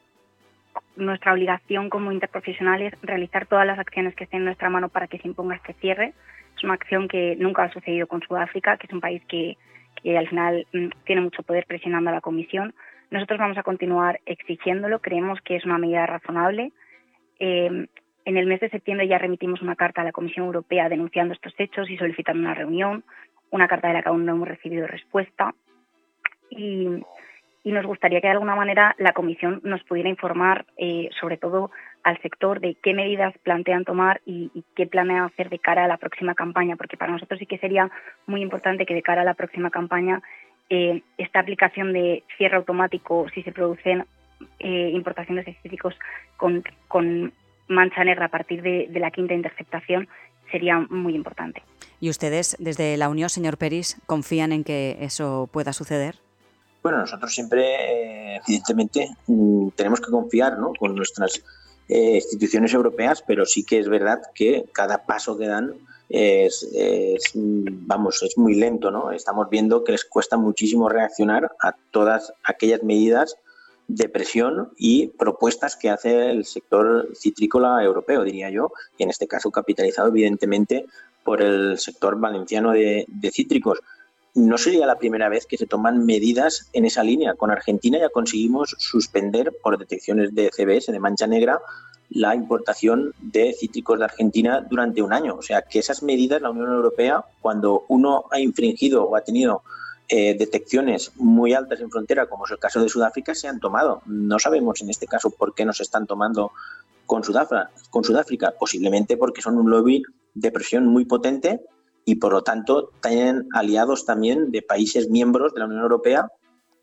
nuestra 0.96 1.32
obligación 1.32 1.90
como 1.90 2.12
interprofesionales 2.12 2.92
es 2.92 3.00
realizar 3.02 3.46
todas 3.46 3.66
las 3.66 3.78
acciones 3.78 4.14
que 4.14 4.24
estén 4.24 4.40
en 4.40 4.46
nuestra 4.46 4.70
mano 4.70 4.88
para 4.88 5.06
que 5.06 5.18
se 5.18 5.28
imponga 5.28 5.56
este 5.56 5.74
cierre. 5.74 6.14
Es 6.56 6.64
una 6.64 6.74
acción 6.74 7.08
que 7.08 7.36
nunca 7.36 7.64
ha 7.64 7.72
sucedido 7.72 8.06
con 8.06 8.22
Sudáfrica, 8.22 8.76
que 8.76 8.86
es 8.86 8.92
un 8.92 9.00
país 9.00 9.22
que, 9.28 9.56
que 10.02 10.16
al 10.16 10.28
final 10.28 10.66
mm, 10.72 10.88
tiene 11.04 11.20
mucho 11.20 11.42
poder 11.42 11.66
presionando 11.66 12.10
a 12.10 12.14
la 12.14 12.20
Comisión. 12.20 12.74
Nosotros 13.10 13.38
vamos 13.38 13.58
a 13.58 13.62
continuar 13.62 14.20
exigiéndolo, 14.26 15.00
creemos 15.00 15.40
que 15.42 15.56
es 15.56 15.64
una 15.64 15.78
medida 15.78 16.06
razonable. 16.06 16.72
Eh, 17.38 17.86
en 18.24 18.36
el 18.36 18.46
mes 18.46 18.60
de 18.60 18.70
septiembre 18.70 19.06
ya 19.06 19.18
remitimos 19.18 19.62
una 19.62 19.76
carta 19.76 20.00
a 20.00 20.04
la 20.04 20.12
Comisión 20.12 20.46
Europea 20.46 20.88
denunciando 20.88 21.32
estos 21.32 21.54
hechos 21.58 21.88
y 21.88 21.96
solicitando 21.96 22.40
una 22.40 22.54
reunión, 22.54 23.04
una 23.50 23.68
carta 23.68 23.88
de 23.88 23.94
la 23.94 24.02
que 24.02 24.08
aún 24.08 24.26
no 24.26 24.32
hemos 24.32 24.48
recibido 24.48 24.86
respuesta. 24.86 25.54
Y 26.50 26.88
y 27.66 27.72
nos 27.72 27.84
gustaría 27.84 28.20
que 28.20 28.28
de 28.28 28.34
alguna 28.34 28.54
manera 28.54 28.94
la 28.96 29.12
Comisión 29.12 29.60
nos 29.64 29.82
pudiera 29.82 30.08
informar, 30.08 30.66
eh, 30.76 31.10
sobre 31.18 31.36
todo 31.36 31.72
al 32.04 32.16
sector, 32.22 32.60
de 32.60 32.76
qué 32.80 32.94
medidas 32.94 33.34
plantean 33.42 33.84
tomar 33.84 34.20
y, 34.24 34.62
qué 34.76 34.86
planean 34.86 35.24
hacer 35.24 35.50
de 35.50 35.58
cara 35.58 35.84
a 35.84 35.88
la 35.88 35.96
próxima 35.96 36.36
campaña, 36.36 36.76
porque 36.76 36.96
para 36.96 37.10
nosotros 37.10 37.40
sí 37.40 37.46
que 37.46 37.58
sería 37.58 37.90
muy 38.28 38.40
importante 38.40 38.86
que 38.86 38.94
de 38.94 39.02
cara 39.02 39.22
a 39.22 39.24
la 39.24 39.34
próxima 39.34 39.70
campaña 39.70 40.22
eh, 40.70 41.02
esta 41.18 41.40
aplicación 41.40 41.92
de 41.92 42.22
cierre 42.38 42.54
automático, 42.54 43.26
si 43.34 43.42
se 43.42 43.50
producen 43.50 44.04
eh, 44.60 44.90
importaciones 44.94 45.44
con, 46.36 46.62
con 46.86 47.32
mancha 47.66 48.04
negra 48.04 48.26
a 48.26 48.30
partir 48.30 48.62
de, 48.62 48.86
de 48.88 49.00
la 49.00 49.10
quinta 49.10 49.34
interceptación, 49.34 50.06
sería 50.52 50.78
muy 50.88 51.16
importante. 51.16 51.64
¿Y 51.98 52.10
ustedes, 52.10 52.56
desde 52.60 52.96
la 52.96 53.08
Unión, 53.08 53.28
señor 53.28 53.58
Peris, 53.58 54.00
confían 54.06 54.52
en 54.52 54.62
que 54.62 54.98
eso 55.00 55.50
pueda 55.52 55.72
suceder? 55.72 56.25
Bueno, 56.82 56.98
nosotros 56.98 57.32
siempre, 57.34 58.36
evidentemente, 58.36 59.10
mm, 59.26 59.70
tenemos 59.70 60.00
que 60.00 60.10
confiar 60.10 60.56
con 60.78 60.94
nuestras 60.94 61.42
eh, 61.88 62.16
instituciones 62.16 62.74
europeas, 62.74 63.22
pero 63.26 63.44
sí 63.44 63.64
que 63.64 63.78
es 63.78 63.88
verdad 63.88 64.20
que 64.34 64.64
cada 64.72 65.04
paso 65.04 65.36
que 65.36 65.46
dan 65.46 65.74
es, 66.08 66.68
vamos, 67.34 68.22
es 68.22 68.38
muy 68.38 68.54
lento, 68.54 68.90
¿no? 68.90 69.10
Estamos 69.10 69.50
viendo 69.50 69.82
que 69.82 69.92
les 69.92 70.04
cuesta 70.04 70.36
muchísimo 70.36 70.88
reaccionar 70.88 71.50
a 71.60 71.74
todas 71.90 72.32
aquellas 72.44 72.82
medidas 72.84 73.36
de 73.88 74.08
presión 74.08 74.72
y 74.76 75.08
propuestas 75.08 75.76
que 75.76 75.90
hace 75.90 76.30
el 76.30 76.44
sector 76.44 77.08
citrícola 77.14 77.82
europeo, 77.82 78.24
diría 78.24 78.50
yo, 78.50 78.72
y 78.98 79.04
en 79.04 79.10
este 79.10 79.26
caso 79.26 79.50
capitalizado 79.50 80.08
evidentemente 80.08 80.86
por 81.24 81.42
el 81.42 81.78
sector 81.78 82.18
valenciano 82.18 82.72
de 82.72 83.06
cítricos 83.32 83.80
no 84.36 84.58
sería 84.58 84.86
la 84.86 84.98
primera 84.98 85.28
vez 85.28 85.46
que 85.46 85.56
se 85.56 85.66
toman 85.66 86.04
medidas 86.04 86.68
en 86.74 86.84
esa 86.84 87.02
línea. 87.02 87.34
Con 87.34 87.50
Argentina 87.50 87.98
ya 87.98 88.10
conseguimos 88.10 88.76
suspender 88.78 89.52
por 89.62 89.78
detecciones 89.78 90.34
de 90.34 90.50
CBS, 90.50 90.92
de 90.92 91.00
mancha 91.00 91.26
negra, 91.26 91.58
la 92.10 92.34
importación 92.34 93.14
de 93.18 93.54
cítricos 93.58 93.98
de 93.98 94.04
Argentina 94.04 94.60
durante 94.68 95.00
un 95.00 95.14
año. 95.14 95.36
O 95.36 95.42
sea, 95.42 95.62
que 95.62 95.78
esas 95.78 96.02
medidas, 96.02 96.42
la 96.42 96.50
Unión 96.50 96.70
Europea, 96.70 97.24
cuando 97.40 97.84
uno 97.88 98.26
ha 98.30 98.38
infringido 98.38 99.04
o 99.04 99.16
ha 99.16 99.22
tenido 99.22 99.62
eh, 100.08 100.36
detecciones 100.38 101.12
muy 101.16 101.54
altas 101.54 101.80
en 101.80 101.90
frontera, 101.90 102.26
como 102.26 102.44
es 102.44 102.52
el 102.52 102.58
caso 102.58 102.82
de 102.82 102.90
Sudáfrica, 102.90 103.34
se 103.34 103.48
han 103.48 103.58
tomado. 103.58 104.02
No 104.04 104.38
sabemos 104.38 104.82
en 104.82 104.90
este 104.90 105.06
caso 105.06 105.30
por 105.30 105.54
qué 105.54 105.64
no 105.64 105.72
se 105.72 105.82
están 105.82 106.06
tomando 106.06 106.52
con 107.06 107.24
Sudáfrica, 107.24 107.70
con 107.88 108.04
Sudáfrica 108.04 108.52
posiblemente 108.58 109.16
porque 109.16 109.40
son 109.40 109.56
un 109.56 109.70
lobby 109.70 110.02
de 110.34 110.52
presión 110.52 110.86
muy 110.86 111.06
potente 111.06 111.60
y 112.06 112.14
por 112.14 112.32
lo 112.32 112.42
tanto 112.42 112.92
tienen 113.02 113.48
aliados 113.52 114.06
también 114.06 114.50
de 114.50 114.62
países 114.62 115.10
miembros 115.10 115.52
de 115.52 115.60
la 115.60 115.66
Unión 115.66 115.82
Europea 115.82 116.28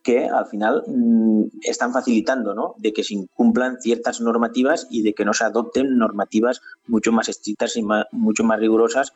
que 0.04 0.28
al 0.28 0.46
final 0.48 0.84
mm, 0.86 1.44
están 1.62 1.94
facilitando 1.94 2.54
¿no? 2.54 2.76
de 2.78 2.92
que 2.92 3.06
se 3.06 3.16
incumplan 3.16 3.82
ciertas 3.82 4.20
normativas 4.20 4.86
y 4.92 5.02
de 5.02 5.14
que 5.14 5.24
no 5.24 5.34
se 5.34 5.46
adopten 5.46 5.98
normativas 5.98 6.62
mucho 6.88 7.14
más 7.14 7.30
estrictas 7.30 7.78
y 7.78 7.84
mucho 8.12 8.44
más 8.44 8.60
rigurosas 8.60 9.14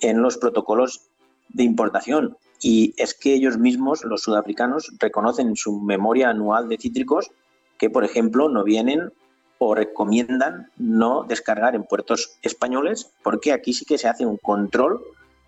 en 0.00 0.22
los 0.22 0.38
protocolos 0.38 1.02
de 1.48 1.64
importación. 1.64 2.36
Y 2.62 2.94
es 2.96 3.14
que 3.14 3.34
ellos 3.34 3.58
mismos, 3.58 4.04
los 4.04 4.22
sudafricanos, 4.22 4.92
reconocen 5.00 5.48
en 5.48 5.56
su 5.56 5.80
memoria 5.80 6.30
anual 6.30 6.68
de 6.68 6.78
cítricos 6.78 7.32
que, 7.76 7.90
por 7.90 8.04
ejemplo, 8.04 8.48
no 8.48 8.62
vienen 8.62 9.12
o 9.58 9.74
recomiendan 9.74 10.70
no 10.76 11.24
descargar 11.24 11.74
en 11.74 11.82
puertos 11.82 12.38
españoles 12.42 13.10
porque 13.24 13.52
aquí 13.52 13.72
sí 13.72 13.84
que 13.84 13.98
se 13.98 14.06
hace 14.06 14.24
un 14.24 14.36
control 14.36 15.02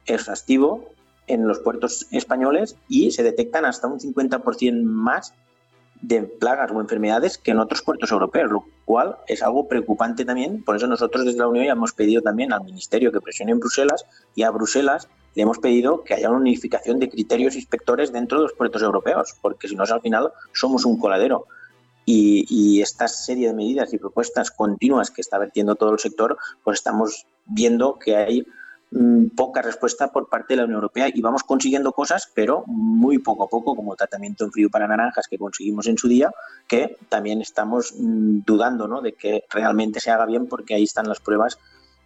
exhaustivo 0.06 0.88
en 1.26 1.46
los 1.46 1.60
puertos 1.60 2.06
españoles 2.10 2.76
y 2.88 3.12
se 3.12 3.22
detectan 3.22 3.64
hasta 3.64 3.86
un 3.86 4.00
50% 4.00 4.82
más 4.82 5.32
de 6.02 6.22
plagas 6.22 6.70
o 6.72 6.80
enfermedades 6.80 7.36
que 7.38 7.50
en 7.50 7.58
otros 7.58 7.82
puertos 7.82 8.10
europeos, 8.10 8.50
lo 8.50 8.64
cual 8.84 9.16
es 9.26 9.42
algo 9.42 9.68
preocupante 9.68 10.24
también. 10.24 10.64
Por 10.64 10.76
eso 10.76 10.86
nosotros 10.86 11.24
desde 11.24 11.38
la 11.38 11.48
Unión 11.48 11.66
ya 11.66 11.72
hemos 11.72 11.92
pedido 11.92 12.22
también 12.22 12.52
al 12.52 12.64
Ministerio 12.64 13.12
que 13.12 13.20
presione 13.20 13.52
en 13.52 13.60
Bruselas 13.60 14.06
y 14.34 14.42
a 14.42 14.50
Bruselas 14.50 15.08
le 15.34 15.42
hemos 15.42 15.58
pedido 15.58 16.02
que 16.02 16.14
haya 16.14 16.30
una 16.30 16.40
unificación 16.40 16.98
de 16.98 17.08
criterios 17.08 17.54
inspectores 17.54 18.12
dentro 18.12 18.38
de 18.38 18.44
los 18.44 18.52
puertos 18.54 18.82
europeos, 18.82 19.36
porque 19.40 19.68
si 19.68 19.76
no, 19.76 19.84
al 19.84 20.00
final 20.00 20.32
somos 20.52 20.84
un 20.84 20.98
coladero. 20.98 21.46
Y, 22.04 22.46
y, 22.48 22.82
esta 22.82 23.06
serie 23.06 23.48
de 23.48 23.54
medidas 23.54 23.92
y 23.92 23.98
propuestas 23.98 24.50
continuas 24.50 25.12
que 25.12 25.20
está 25.20 25.38
vertiendo 25.38 25.76
todo 25.76 25.92
el 25.92 26.00
sector, 26.00 26.36
pues 26.64 26.80
estamos 26.80 27.26
viendo 27.46 27.98
que 28.00 28.16
hay 28.16 28.44
Mm, 28.92 29.28
poca 29.36 29.62
respuesta 29.62 30.08
por 30.10 30.28
parte 30.28 30.54
de 30.54 30.56
la 30.56 30.64
Unión 30.64 30.78
Europea 30.78 31.08
y 31.14 31.20
vamos 31.20 31.44
consiguiendo 31.44 31.92
cosas, 31.92 32.28
pero 32.34 32.64
muy 32.66 33.18
poco 33.18 33.44
a 33.44 33.48
poco, 33.48 33.76
como 33.76 33.92
el 33.92 33.96
tratamiento 33.98 34.44
en 34.44 34.50
frío 34.50 34.68
para 34.68 34.88
naranjas 34.88 35.28
que 35.28 35.38
conseguimos 35.38 35.86
en 35.86 35.96
su 35.96 36.08
día, 36.08 36.32
que 36.66 36.96
también 37.08 37.40
estamos 37.40 37.94
mm, 37.96 38.40
dudando 38.44 38.88
¿no? 38.88 39.00
de 39.00 39.12
que 39.12 39.44
realmente 39.48 40.00
se 40.00 40.10
haga 40.10 40.26
bien 40.26 40.48
porque 40.48 40.74
ahí 40.74 40.82
están 40.82 41.08
las 41.08 41.20
pruebas 41.20 41.58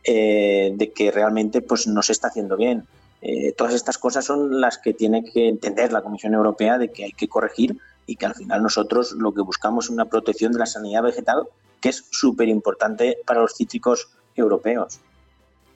eh, 0.05 0.75
de 0.77 0.93
que 0.93 1.11
realmente 1.11 1.63
pues, 1.63 1.87
no 1.87 2.03
se 2.03 2.13
está 2.13 2.29
haciendo 2.29 2.55
bien. 2.59 2.87
Eh, 3.23 3.53
todas 3.53 3.73
estas 3.73 3.97
cosas 3.97 4.27
son 4.27 4.61
las 4.61 4.77
que 4.77 4.93
tiene 4.93 5.25
que 5.25 5.49
entender 5.49 5.91
la 5.91 6.03
Comisión 6.03 6.35
Europea 6.35 6.77
de 6.77 6.91
que 6.91 7.05
hay 7.05 7.13
que 7.13 7.29
corregir 7.29 7.79
y 8.05 8.17
que 8.17 8.27
al 8.27 8.35
final 8.35 8.63
nosotros 8.63 9.13
lo 9.13 9.33
que 9.33 9.41
buscamos 9.41 9.87
es 9.87 9.91
una 9.91 10.05
protección 10.05 10.53
de 10.53 10.59
la 10.59 10.67
sanidad 10.67 11.03
vegetal 11.03 11.49
que 11.81 11.89
es 11.89 12.05
súper 12.11 12.49
importante 12.49 13.17
para 13.25 13.41
los 13.41 13.55
cítricos 13.55 14.11
europeos. 14.37 15.01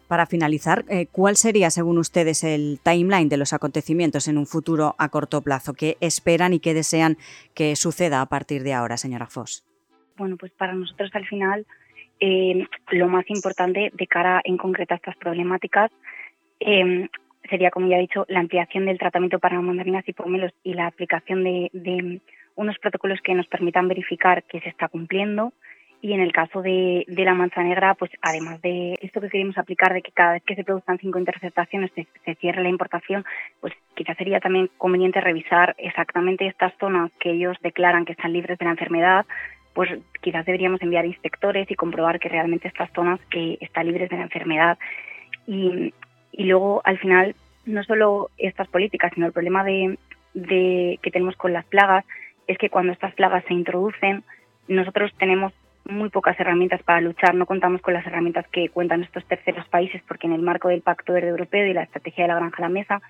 Para 0.08 0.24
finalizar, 0.24 0.84
eh, 0.88 1.06
¿cuál 1.12 1.36
sería, 1.36 1.68
según 1.68 1.98
ustedes, 1.98 2.42
el 2.42 2.80
timeline 2.82 3.28
de 3.28 3.36
los 3.36 3.52
acontecimientos 3.52 4.26
en 4.26 4.38
un 4.38 4.46
futuro 4.46 4.94
a 4.98 5.10
corto 5.10 5.42
plazo? 5.42 5.74
¿Qué 5.74 5.98
esperan 6.00 6.54
y 6.54 6.60
qué 6.60 6.72
desean 6.72 7.18
que 7.54 7.76
suceda 7.76 8.22
a 8.22 8.26
partir 8.26 8.62
de 8.62 8.72
ahora, 8.72 8.96
señora 8.96 9.26
Foss? 9.26 9.66
Bueno, 10.16 10.38
pues 10.38 10.50
para 10.52 10.72
nosotros 10.72 11.10
al 11.12 11.26
final 11.26 11.66
eh, 12.20 12.66
lo 12.90 13.08
más 13.08 13.28
importante 13.28 13.92
de 13.92 14.06
cara 14.06 14.40
en 14.44 14.56
concreto 14.56 14.94
a 14.94 14.96
estas 14.96 15.16
problemáticas 15.16 15.90
eh, 16.58 17.08
sería, 17.48 17.70
como 17.70 17.86
ya 17.88 17.98
he 17.98 18.00
dicho, 18.00 18.24
la 18.28 18.40
ampliación 18.40 18.86
del 18.86 18.98
tratamiento 18.98 19.38
para 19.38 19.60
mandarinas 19.60 20.08
y 20.08 20.14
pomelos 20.14 20.52
y 20.64 20.72
la 20.72 20.86
aplicación 20.86 21.44
de 21.44 22.20
unos 22.56 22.78
protocolos 22.78 23.20
que 23.22 23.34
nos 23.34 23.46
permitan 23.46 23.88
verificar 23.88 24.42
que 24.44 24.60
se 24.60 24.70
está 24.70 24.88
cumpliendo, 24.88 25.52
y 26.00 26.12
en 26.12 26.20
el 26.20 26.32
caso 26.32 26.62
de, 26.62 27.04
la 27.08 27.34
mancha 27.34 27.62
negra, 27.62 27.94
pues 27.94 28.10
además 28.22 28.62
de 28.62 28.94
esto 29.02 29.20
que 29.20 29.28
queremos 29.28 29.58
aplicar 29.58 29.92
de 29.92 30.02
que 30.02 30.12
cada 30.12 30.34
vez 30.34 30.42
que 30.44 30.54
se 30.54 30.62
produzcan 30.62 30.98
cinco 30.98 31.18
interceptaciones 31.18 31.90
se, 31.94 32.34
cierre 32.36 32.62
la 32.62 32.68
importación, 32.68 33.24
pues 33.60 33.72
quizás 33.94 34.16
sería 34.16 34.38
también 34.38 34.70
conveniente 34.78 35.20
revisar 35.20 35.74
exactamente 35.78 36.46
estas 36.46 36.72
zonas 36.78 37.10
que 37.18 37.32
ellos 37.32 37.56
declaran 37.62 38.04
que 38.04 38.12
están 38.12 38.32
libres 38.32 38.58
de 38.58 38.64
la 38.64 38.72
enfermedad, 38.72 39.26
pues 39.74 39.90
quizás 40.20 40.46
deberíamos 40.46 40.80
enviar 40.82 41.04
inspectores 41.04 41.68
y 41.70 41.74
comprobar 41.74 42.20
que 42.20 42.28
realmente 42.28 42.68
estas 42.68 42.92
zonas 42.92 43.20
que 43.30 43.58
están 43.60 43.86
libres 43.86 44.08
de 44.08 44.16
la 44.16 44.24
enfermedad. 44.24 44.78
Y, 45.46 45.92
y 46.32 46.44
luego, 46.44 46.80
al 46.84 46.98
final, 46.98 47.34
no 47.66 47.82
solo 47.82 48.30
estas 48.38 48.68
políticas, 48.68 49.12
sino 49.14 49.26
el 49.26 49.32
problema 49.32 49.64
de, 49.64 49.98
de 50.34 50.98
que 51.02 51.10
tenemos 51.10 51.36
con 51.36 51.52
las 51.52 51.64
plagas 51.66 52.04
es 52.46 52.56
que 52.56 52.70
cuando 52.70 52.92
estas 52.92 53.14
plagas 53.14 53.44
se 53.46 53.54
introducen, 53.54 54.24
nosotros 54.68 55.12
tenemos 55.18 55.52
muy 55.88 56.10
pocas 56.10 56.38
herramientas 56.38 56.82
para 56.82 57.00
luchar. 57.00 57.34
No 57.34 57.46
contamos 57.46 57.80
con 57.80 57.94
las 57.94 58.06
herramientas 58.06 58.46
que 58.48 58.68
cuentan 58.68 59.02
estos 59.02 59.24
terceros 59.24 59.66
países 59.68 60.02
porque 60.06 60.26
en 60.26 60.34
el 60.34 60.42
marco 60.42 60.68
del 60.68 60.82
Pacto 60.82 61.12
Verde 61.12 61.30
Europeo 61.30 61.66
y 61.66 61.72
la 61.72 61.82
estrategia 61.82 62.24
de 62.24 62.28
la 62.28 62.36
granja 62.36 62.56
a 62.58 62.62
la 62.62 62.68
mesa 62.68 63.00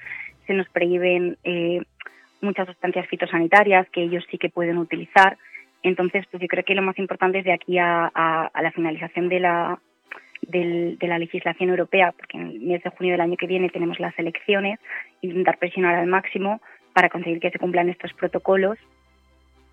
se 0.47 0.55
nos 0.55 0.69
prohíben 0.69 1.37
eh, 1.45 1.83
muchas 2.41 2.67
sustancias 2.67 3.07
fitosanitarias 3.09 3.89
que 3.91 4.03
ellos 4.03 4.25
sí 4.31 4.39
que 4.39 4.49
pueden 4.49 4.79
utilizar. 4.79 5.37
Entonces, 5.83 6.25
pues 6.31 6.41
yo 6.41 6.49
creo 6.49 6.65
que 6.65 6.75
lo 6.75 6.83
más 6.83 6.99
importante 6.99 7.39
es 7.39 7.45
de 7.45 7.53
aquí 7.53 7.79
a, 7.79 8.11
la 8.15 8.73
finalización 8.73 9.29
de 9.29 9.41
la, 9.41 9.79
de 10.43 10.97
la 11.01 11.19
legislación 11.19 11.71
europea, 11.71 12.13
porque 12.13 12.37
en 12.37 12.49
el 12.49 12.61
mes 12.61 12.83
de 12.83 12.91
junio 12.91 13.13
del 13.13 13.21
año 13.21 13.37
que 13.37 13.47
viene 13.47 13.69
tenemos 13.69 14.01
las 14.01 14.19
elecciones, 14.19 14.81
intentar 15.21 15.59
presionar 15.59 15.97
al 15.97 16.07
máximo 16.07 16.61
para 16.93 17.09
conseguir 17.09 17.41
que 17.41 17.51
se 17.51 17.59
cumplan 17.59 17.89
estos 17.89 18.13
protocolos 18.15 18.79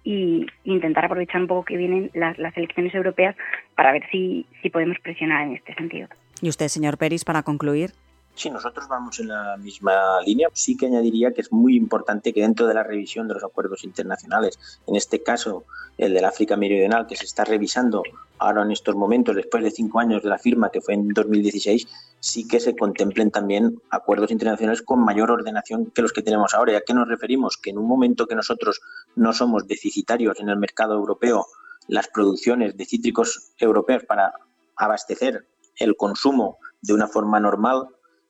y 0.06 0.46
intentar 0.63 1.06
aprovechar 1.06 1.41
un 1.41 1.48
poco 1.48 1.65
que 1.65 1.76
vienen 1.76 2.12
las, 2.13 2.38
elecciones 2.56 2.94
europeas 2.94 3.36
para 3.76 3.91
ver 3.91 4.04
si, 4.12 4.46
si 4.62 4.70
podemos 4.70 4.98
presionar 5.00 5.48
en 5.48 5.56
este 5.56 5.74
sentido. 5.74 6.08
¿Y 6.41 6.48
usted, 6.48 6.68
señor 6.68 6.98
Peris, 6.98 7.26
para 7.26 7.44
concluir? 7.44 7.91
Sí, 8.36 8.50
nosotros 8.50 8.89
vamos 8.89 9.17
en 9.21 9.30
la 9.30 9.56
misma 9.56 10.19
línea. 10.21 10.50
Sí 10.52 10.76
que 10.76 10.88
añadiría 10.88 11.32
que 11.32 11.39
es 11.39 11.54
muy 11.54 11.78
importante 11.78 12.34
que 12.34 12.41
dentro 12.41 12.67
de 12.67 12.74
la 12.74 12.84
revisión 12.84 13.30
de 13.30 13.34
los 13.34 13.43
acuerdos 13.45 13.86
internacionales, 13.86 14.60
en 14.86 14.98
este 14.98 15.24
caso 15.24 15.63
el 15.98 16.13
del 16.13 16.26
África 16.26 16.58
Meridional, 16.58 17.08
que 17.08 17.15
se 17.15 17.24
está 17.24 17.45
revisando 17.45 18.04
ahora 18.38 18.63
en 18.63 18.71
estos 18.71 18.93
momentos, 18.93 19.38
después 19.38 19.63
de 19.63 19.71
cinco 19.71 20.00
años 20.00 20.21
de 20.21 20.28
la 20.28 20.38
firma, 20.38 20.69
que 20.69 20.82
fue 20.82 20.95
en 20.95 21.08
2016, 21.08 21.88
sí 22.19 22.45
que 22.45 22.60
se 22.60 22.76
contemplen 22.76 23.32
también 23.32 23.82
acuerdos 23.89 24.32
internacionales 24.32 24.82
con 24.82 25.00
mayor 25.00 25.32
ordenación 25.32 25.86
que 25.91 26.02
los 26.02 26.12
que 26.12 26.21
tenemos 26.21 26.54
ahora. 26.54 26.74
¿Y 26.74 26.76
a 26.76 26.82
qué 26.82 26.93
nos 26.93 27.08
referimos? 27.08 27.56
Que 27.56 27.69
en 27.69 27.78
un 27.78 27.88
momento 27.88 28.28
que 28.28 28.36
nosotros 28.36 28.82
no 29.15 29.32
somos 29.32 29.65
deficitarios 29.65 30.41
en 30.41 30.50
el 30.50 30.58
mercado 30.58 30.95
europeo, 30.95 31.45
las 31.88 32.10
producciones 32.10 32.76
de 32.76 32.86
cítricos 32.86 33.54
europeos 33.58 34.04
para 34.04 34.34
abastecer 34.76 35.48
el 35.78 35.95
consumo 35.95 36.58
de 36.82 36.93
una 36.93 37.08
forma 37.08 37.39
normal, 37.39 37.88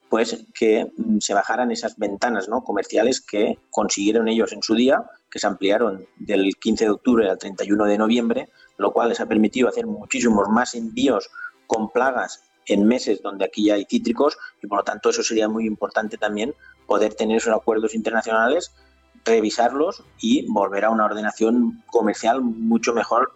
pues 0.09 0.45
que 0.53 0.91
mm, 0.97 1.17
se 1.19 1.33
bajaran 1.33 1.71
esas 1.71 1.97
ventanas 1.97 2.47
¿no? 2.47 2.63
comerciales 2.63 3.21
que 3.21 3.59
consiguieron 3.69 4.27
ellos 4.27 4.53
en 4.53 4.61
su 4.61 4.75
día, 4.75 5.03
que 5.29 5.39
se 5.39 5.47
ampliaron 5.47 6.05
del 6.17 6.55
15 6.55 6.85
de 6.85 6.91
octubre 6.91 7.29
al 7.29 7.37
31 7.37 7.85
de 7.85 7.97
noviembre, 7.97 8.49
lo 8.77 8.93
cual 8.93 9.09
les 9.09 9.19
ha 9.19 9.25
permitido 9.25 9.67
hacer 9.67 9.85
muchísimos 9.85 10.47
más 10.49 10.75
envíos 10.75 11.29
con 11.67 11.89
plagas 11.91 12.43
en 12.67 12.85
meses 12.85 13.21
donde 13.21 13.45
aquí 13.45 13.65
ya 13.65 13.75
hay 13.75 13.85
cítricos 13.85 14.37
y 14.61 14.67
por 14.67 14.79
lo 14.79 14.83
tanto 14.83 15.09
eso 15.09 15.23
sería 15.23 15.47
muy 15.47 15.65
importante 15.65 16.17
también 16.17 16.53
poder 16.87 17.13
tener 17.13 17.37
esos 17.37 17.53
acuerdos 17.53 17.95
internacionales, 17.95 18.73
revisarlos 19.23 20.03
y 20.19 20.45
volver 20.51 20.85
a 20.85 20.89
una 20.89 21.05
ordenación 21.05 21.83
comercial 21.87 22.41
mucho 22.41 22.93
mejor 22.93 23.31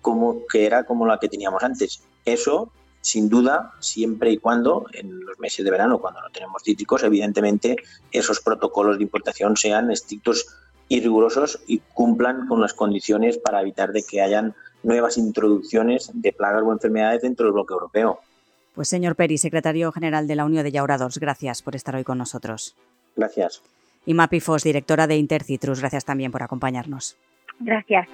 como 0.00 0.46
que 0.46 0.66
era 0.66 0.84
como 0.84 1.06
la 1.06 1.18
que 1.18 1.28
teníamos 1.28 1.62
antes. 1.62 2.02
Eso 2.24 2.70
sin 3.04 3.28
duda, 3.28 3.72
siempre 3.80 4.30
y 4.30 4.38
cuando 4.38 4.86
en 4.94 5.20
los 5.20 5.38
meses 5.38 5.62
de 5.62 5.70
verano, 5.70 5.98
cuando 5.98 6.22
no 6.22 6.30
tenemos 6.30 6.62
cítricos, 6.62 7.02
evidentemente 7.02 7.76
esos 8.10 8.40
protocolos 8.40 8.96
de 8.96 9.02
importación 9.02 9.58
sean 9.58 9.90
estrictos 9.90 10.46
y 10.88 11.00
rigurosos 11.00 11.60
y 11.66 11.80
cumplan 11.92 12.46
con 12.46 12.62
las 12.62 12.72
condiciones 12.72 13.36
para 13.36 13.60
evitar 13.60 13.92
de 13.92 14.04
que 14.04 14.22
hayan 14.22 14.54
nuevas 14.82 15.18
introducciones 15.18 16.10
de 16.14 16.32
plagas 16.32 16.62
o 16.62 16.72
enfermedades 16.72 17.20
dentro 17.20 17.44
del 17.44 17.52
bloque 17.52 17.74
europeo. 17.74 18.20
Pues 18.74 18.88
señor 18.88 19.16
Peri, 19.16 19.36
secretario 19.36 19.92
general 19.92 20.26
de 20.26 20.36
la 20.36 20.46
Unión 20.46 20.64
de 20.64 20.72
Yaurados, 20.72 21.18
gracias 21.18 21.60
por 21.60 21.76
estar 21.76 21.94
hoy 21.96 22.04
con 22.04 22.16
nosotros. 22.16 22.74
Gracias. 23.16 23.62
Y 24.06 24.14
Mapi 24.14 24.40
Fos, 24.40 24.64
directora 24.64 25.06
de 25.06 25.16
Intercitrus, 25.16 25.80
gracias 25.80 26.06
también 26.06 26.32
por 26.32 26.42
acompañarnos. 26.42 27.18
Gracias. 27.60 28.08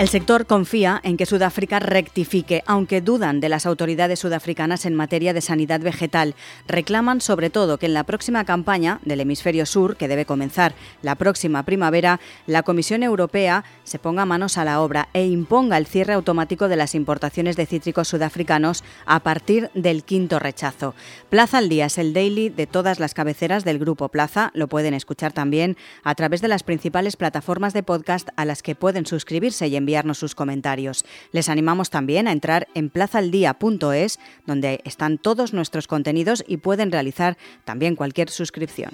El 0.00 0.08
sector 0.08 0.46
confía 0.46 0.98
en 1.04 1.18
que 1.18 1.26
Sudáfrica 1.26 1.78
rectifique, 1.78 2.62
aunque 2.64 3.02
dudan 3.02 3.38
de 3.38 3.50
las 3.50 3.66
autoridades 3.66 4.20
sudafricanas 4.20 4.86
en 4.86 4.94
materia 4.94 5.34
de 5.34 5.42
sanidad 5.42 5.78
vegetal. 5.80 6.34
Reclaman 6.66 7.20
sobre 7.20 7.50
todo 7.50 7.76
que 7.76 7.84
en 7.84 7.92
la 7.92 8.04
próxima 8.04 8.46
campaña 8.46 8.98
del 9.04 9.20
hemisferio 9.20 9.66
sur, 9.66 9.98
que 9.98 10.08
debe 10.08 10.24
comenzar 10.24 10.72
la 11.02 11.16
próxima 11.16 11.64
primavera, 11.64 12.18
la 12.46 12.62
Comisión 12.62 13.02
Europea 13.02 13.62
se 13.84 13.98
ponga 13.98 14.24
manos 14.24 14.56
a 14.56 14.64
la 14.64 14.80
obra 14.80 15.10
e 15.12 15.26
imponga 15.26 15.76
el 15.76 15.84
cierre 15.84 16.14
automático 16.14 16.68
de 16.68 16.76
las 16.76 16.94
importaciones 16.94 17.56
de 17.56 17.66
cítricos 17.66 18.08
sudafricanos 18.08 18.84
a 19.04 19.20
partir 19.20 19.70
del 19.74 20.02
quinto 20.04 20.38
rechazo. 20.38 20.94
Plaza 21.28 21.58
al 21.58 21.68
Día 21.68 21.84
es 21.84 21.98
el 21.98 22.14
daily 22.14 22.48
de 22.48 22.66
todas 22.66 23.00
las 23.00 23.12
cabeceras 23.12 23.66
del 23.66 23.78
Grupo 23.78 24.08
Plaza. 24.08 24.50
Lo 24.54 24.66
pueden 24.66 24.94
escuchar 24.94 25.34
también 25.34 25.76
a 26.04 26.14
través 26.14 26.40
de 26.40 26.48
las 26.48 26.62
principales 26.62 27.16
plataformas 27.16 27.74
de 27.74 27.82
podcast 27.82 28.30
a 28.36 28.46
las 28.46 28.62
que 28.62 28.74
pueden 28.74 29.04
suscribirse 29.04 29.68
y 29.68 29.76
enviar 29.76 29.89
enviarnos 29.90 30.18
sus 30.18 30.36
comentarios. 30.36 31.04
Les 31.32 31.48
animamos 31.48 31.90
también 31.90 32.28
a 32.28 32.32
entrar 32.32 32.68
en 32.74 32.90
plazaldía.es, 32.90 34.20
donde 34.46 34.80
están 34.84 35.18
todos 35.18 35.52
nuestros 35.52 35.88
contenidos 35.88 36.44
y 36.46 36.58
pueden 36.58 36.92
realizar 36.92 37.36
también 37.64 37.96
cualquier 37.96 38.30
suscripción. 38.30 38.92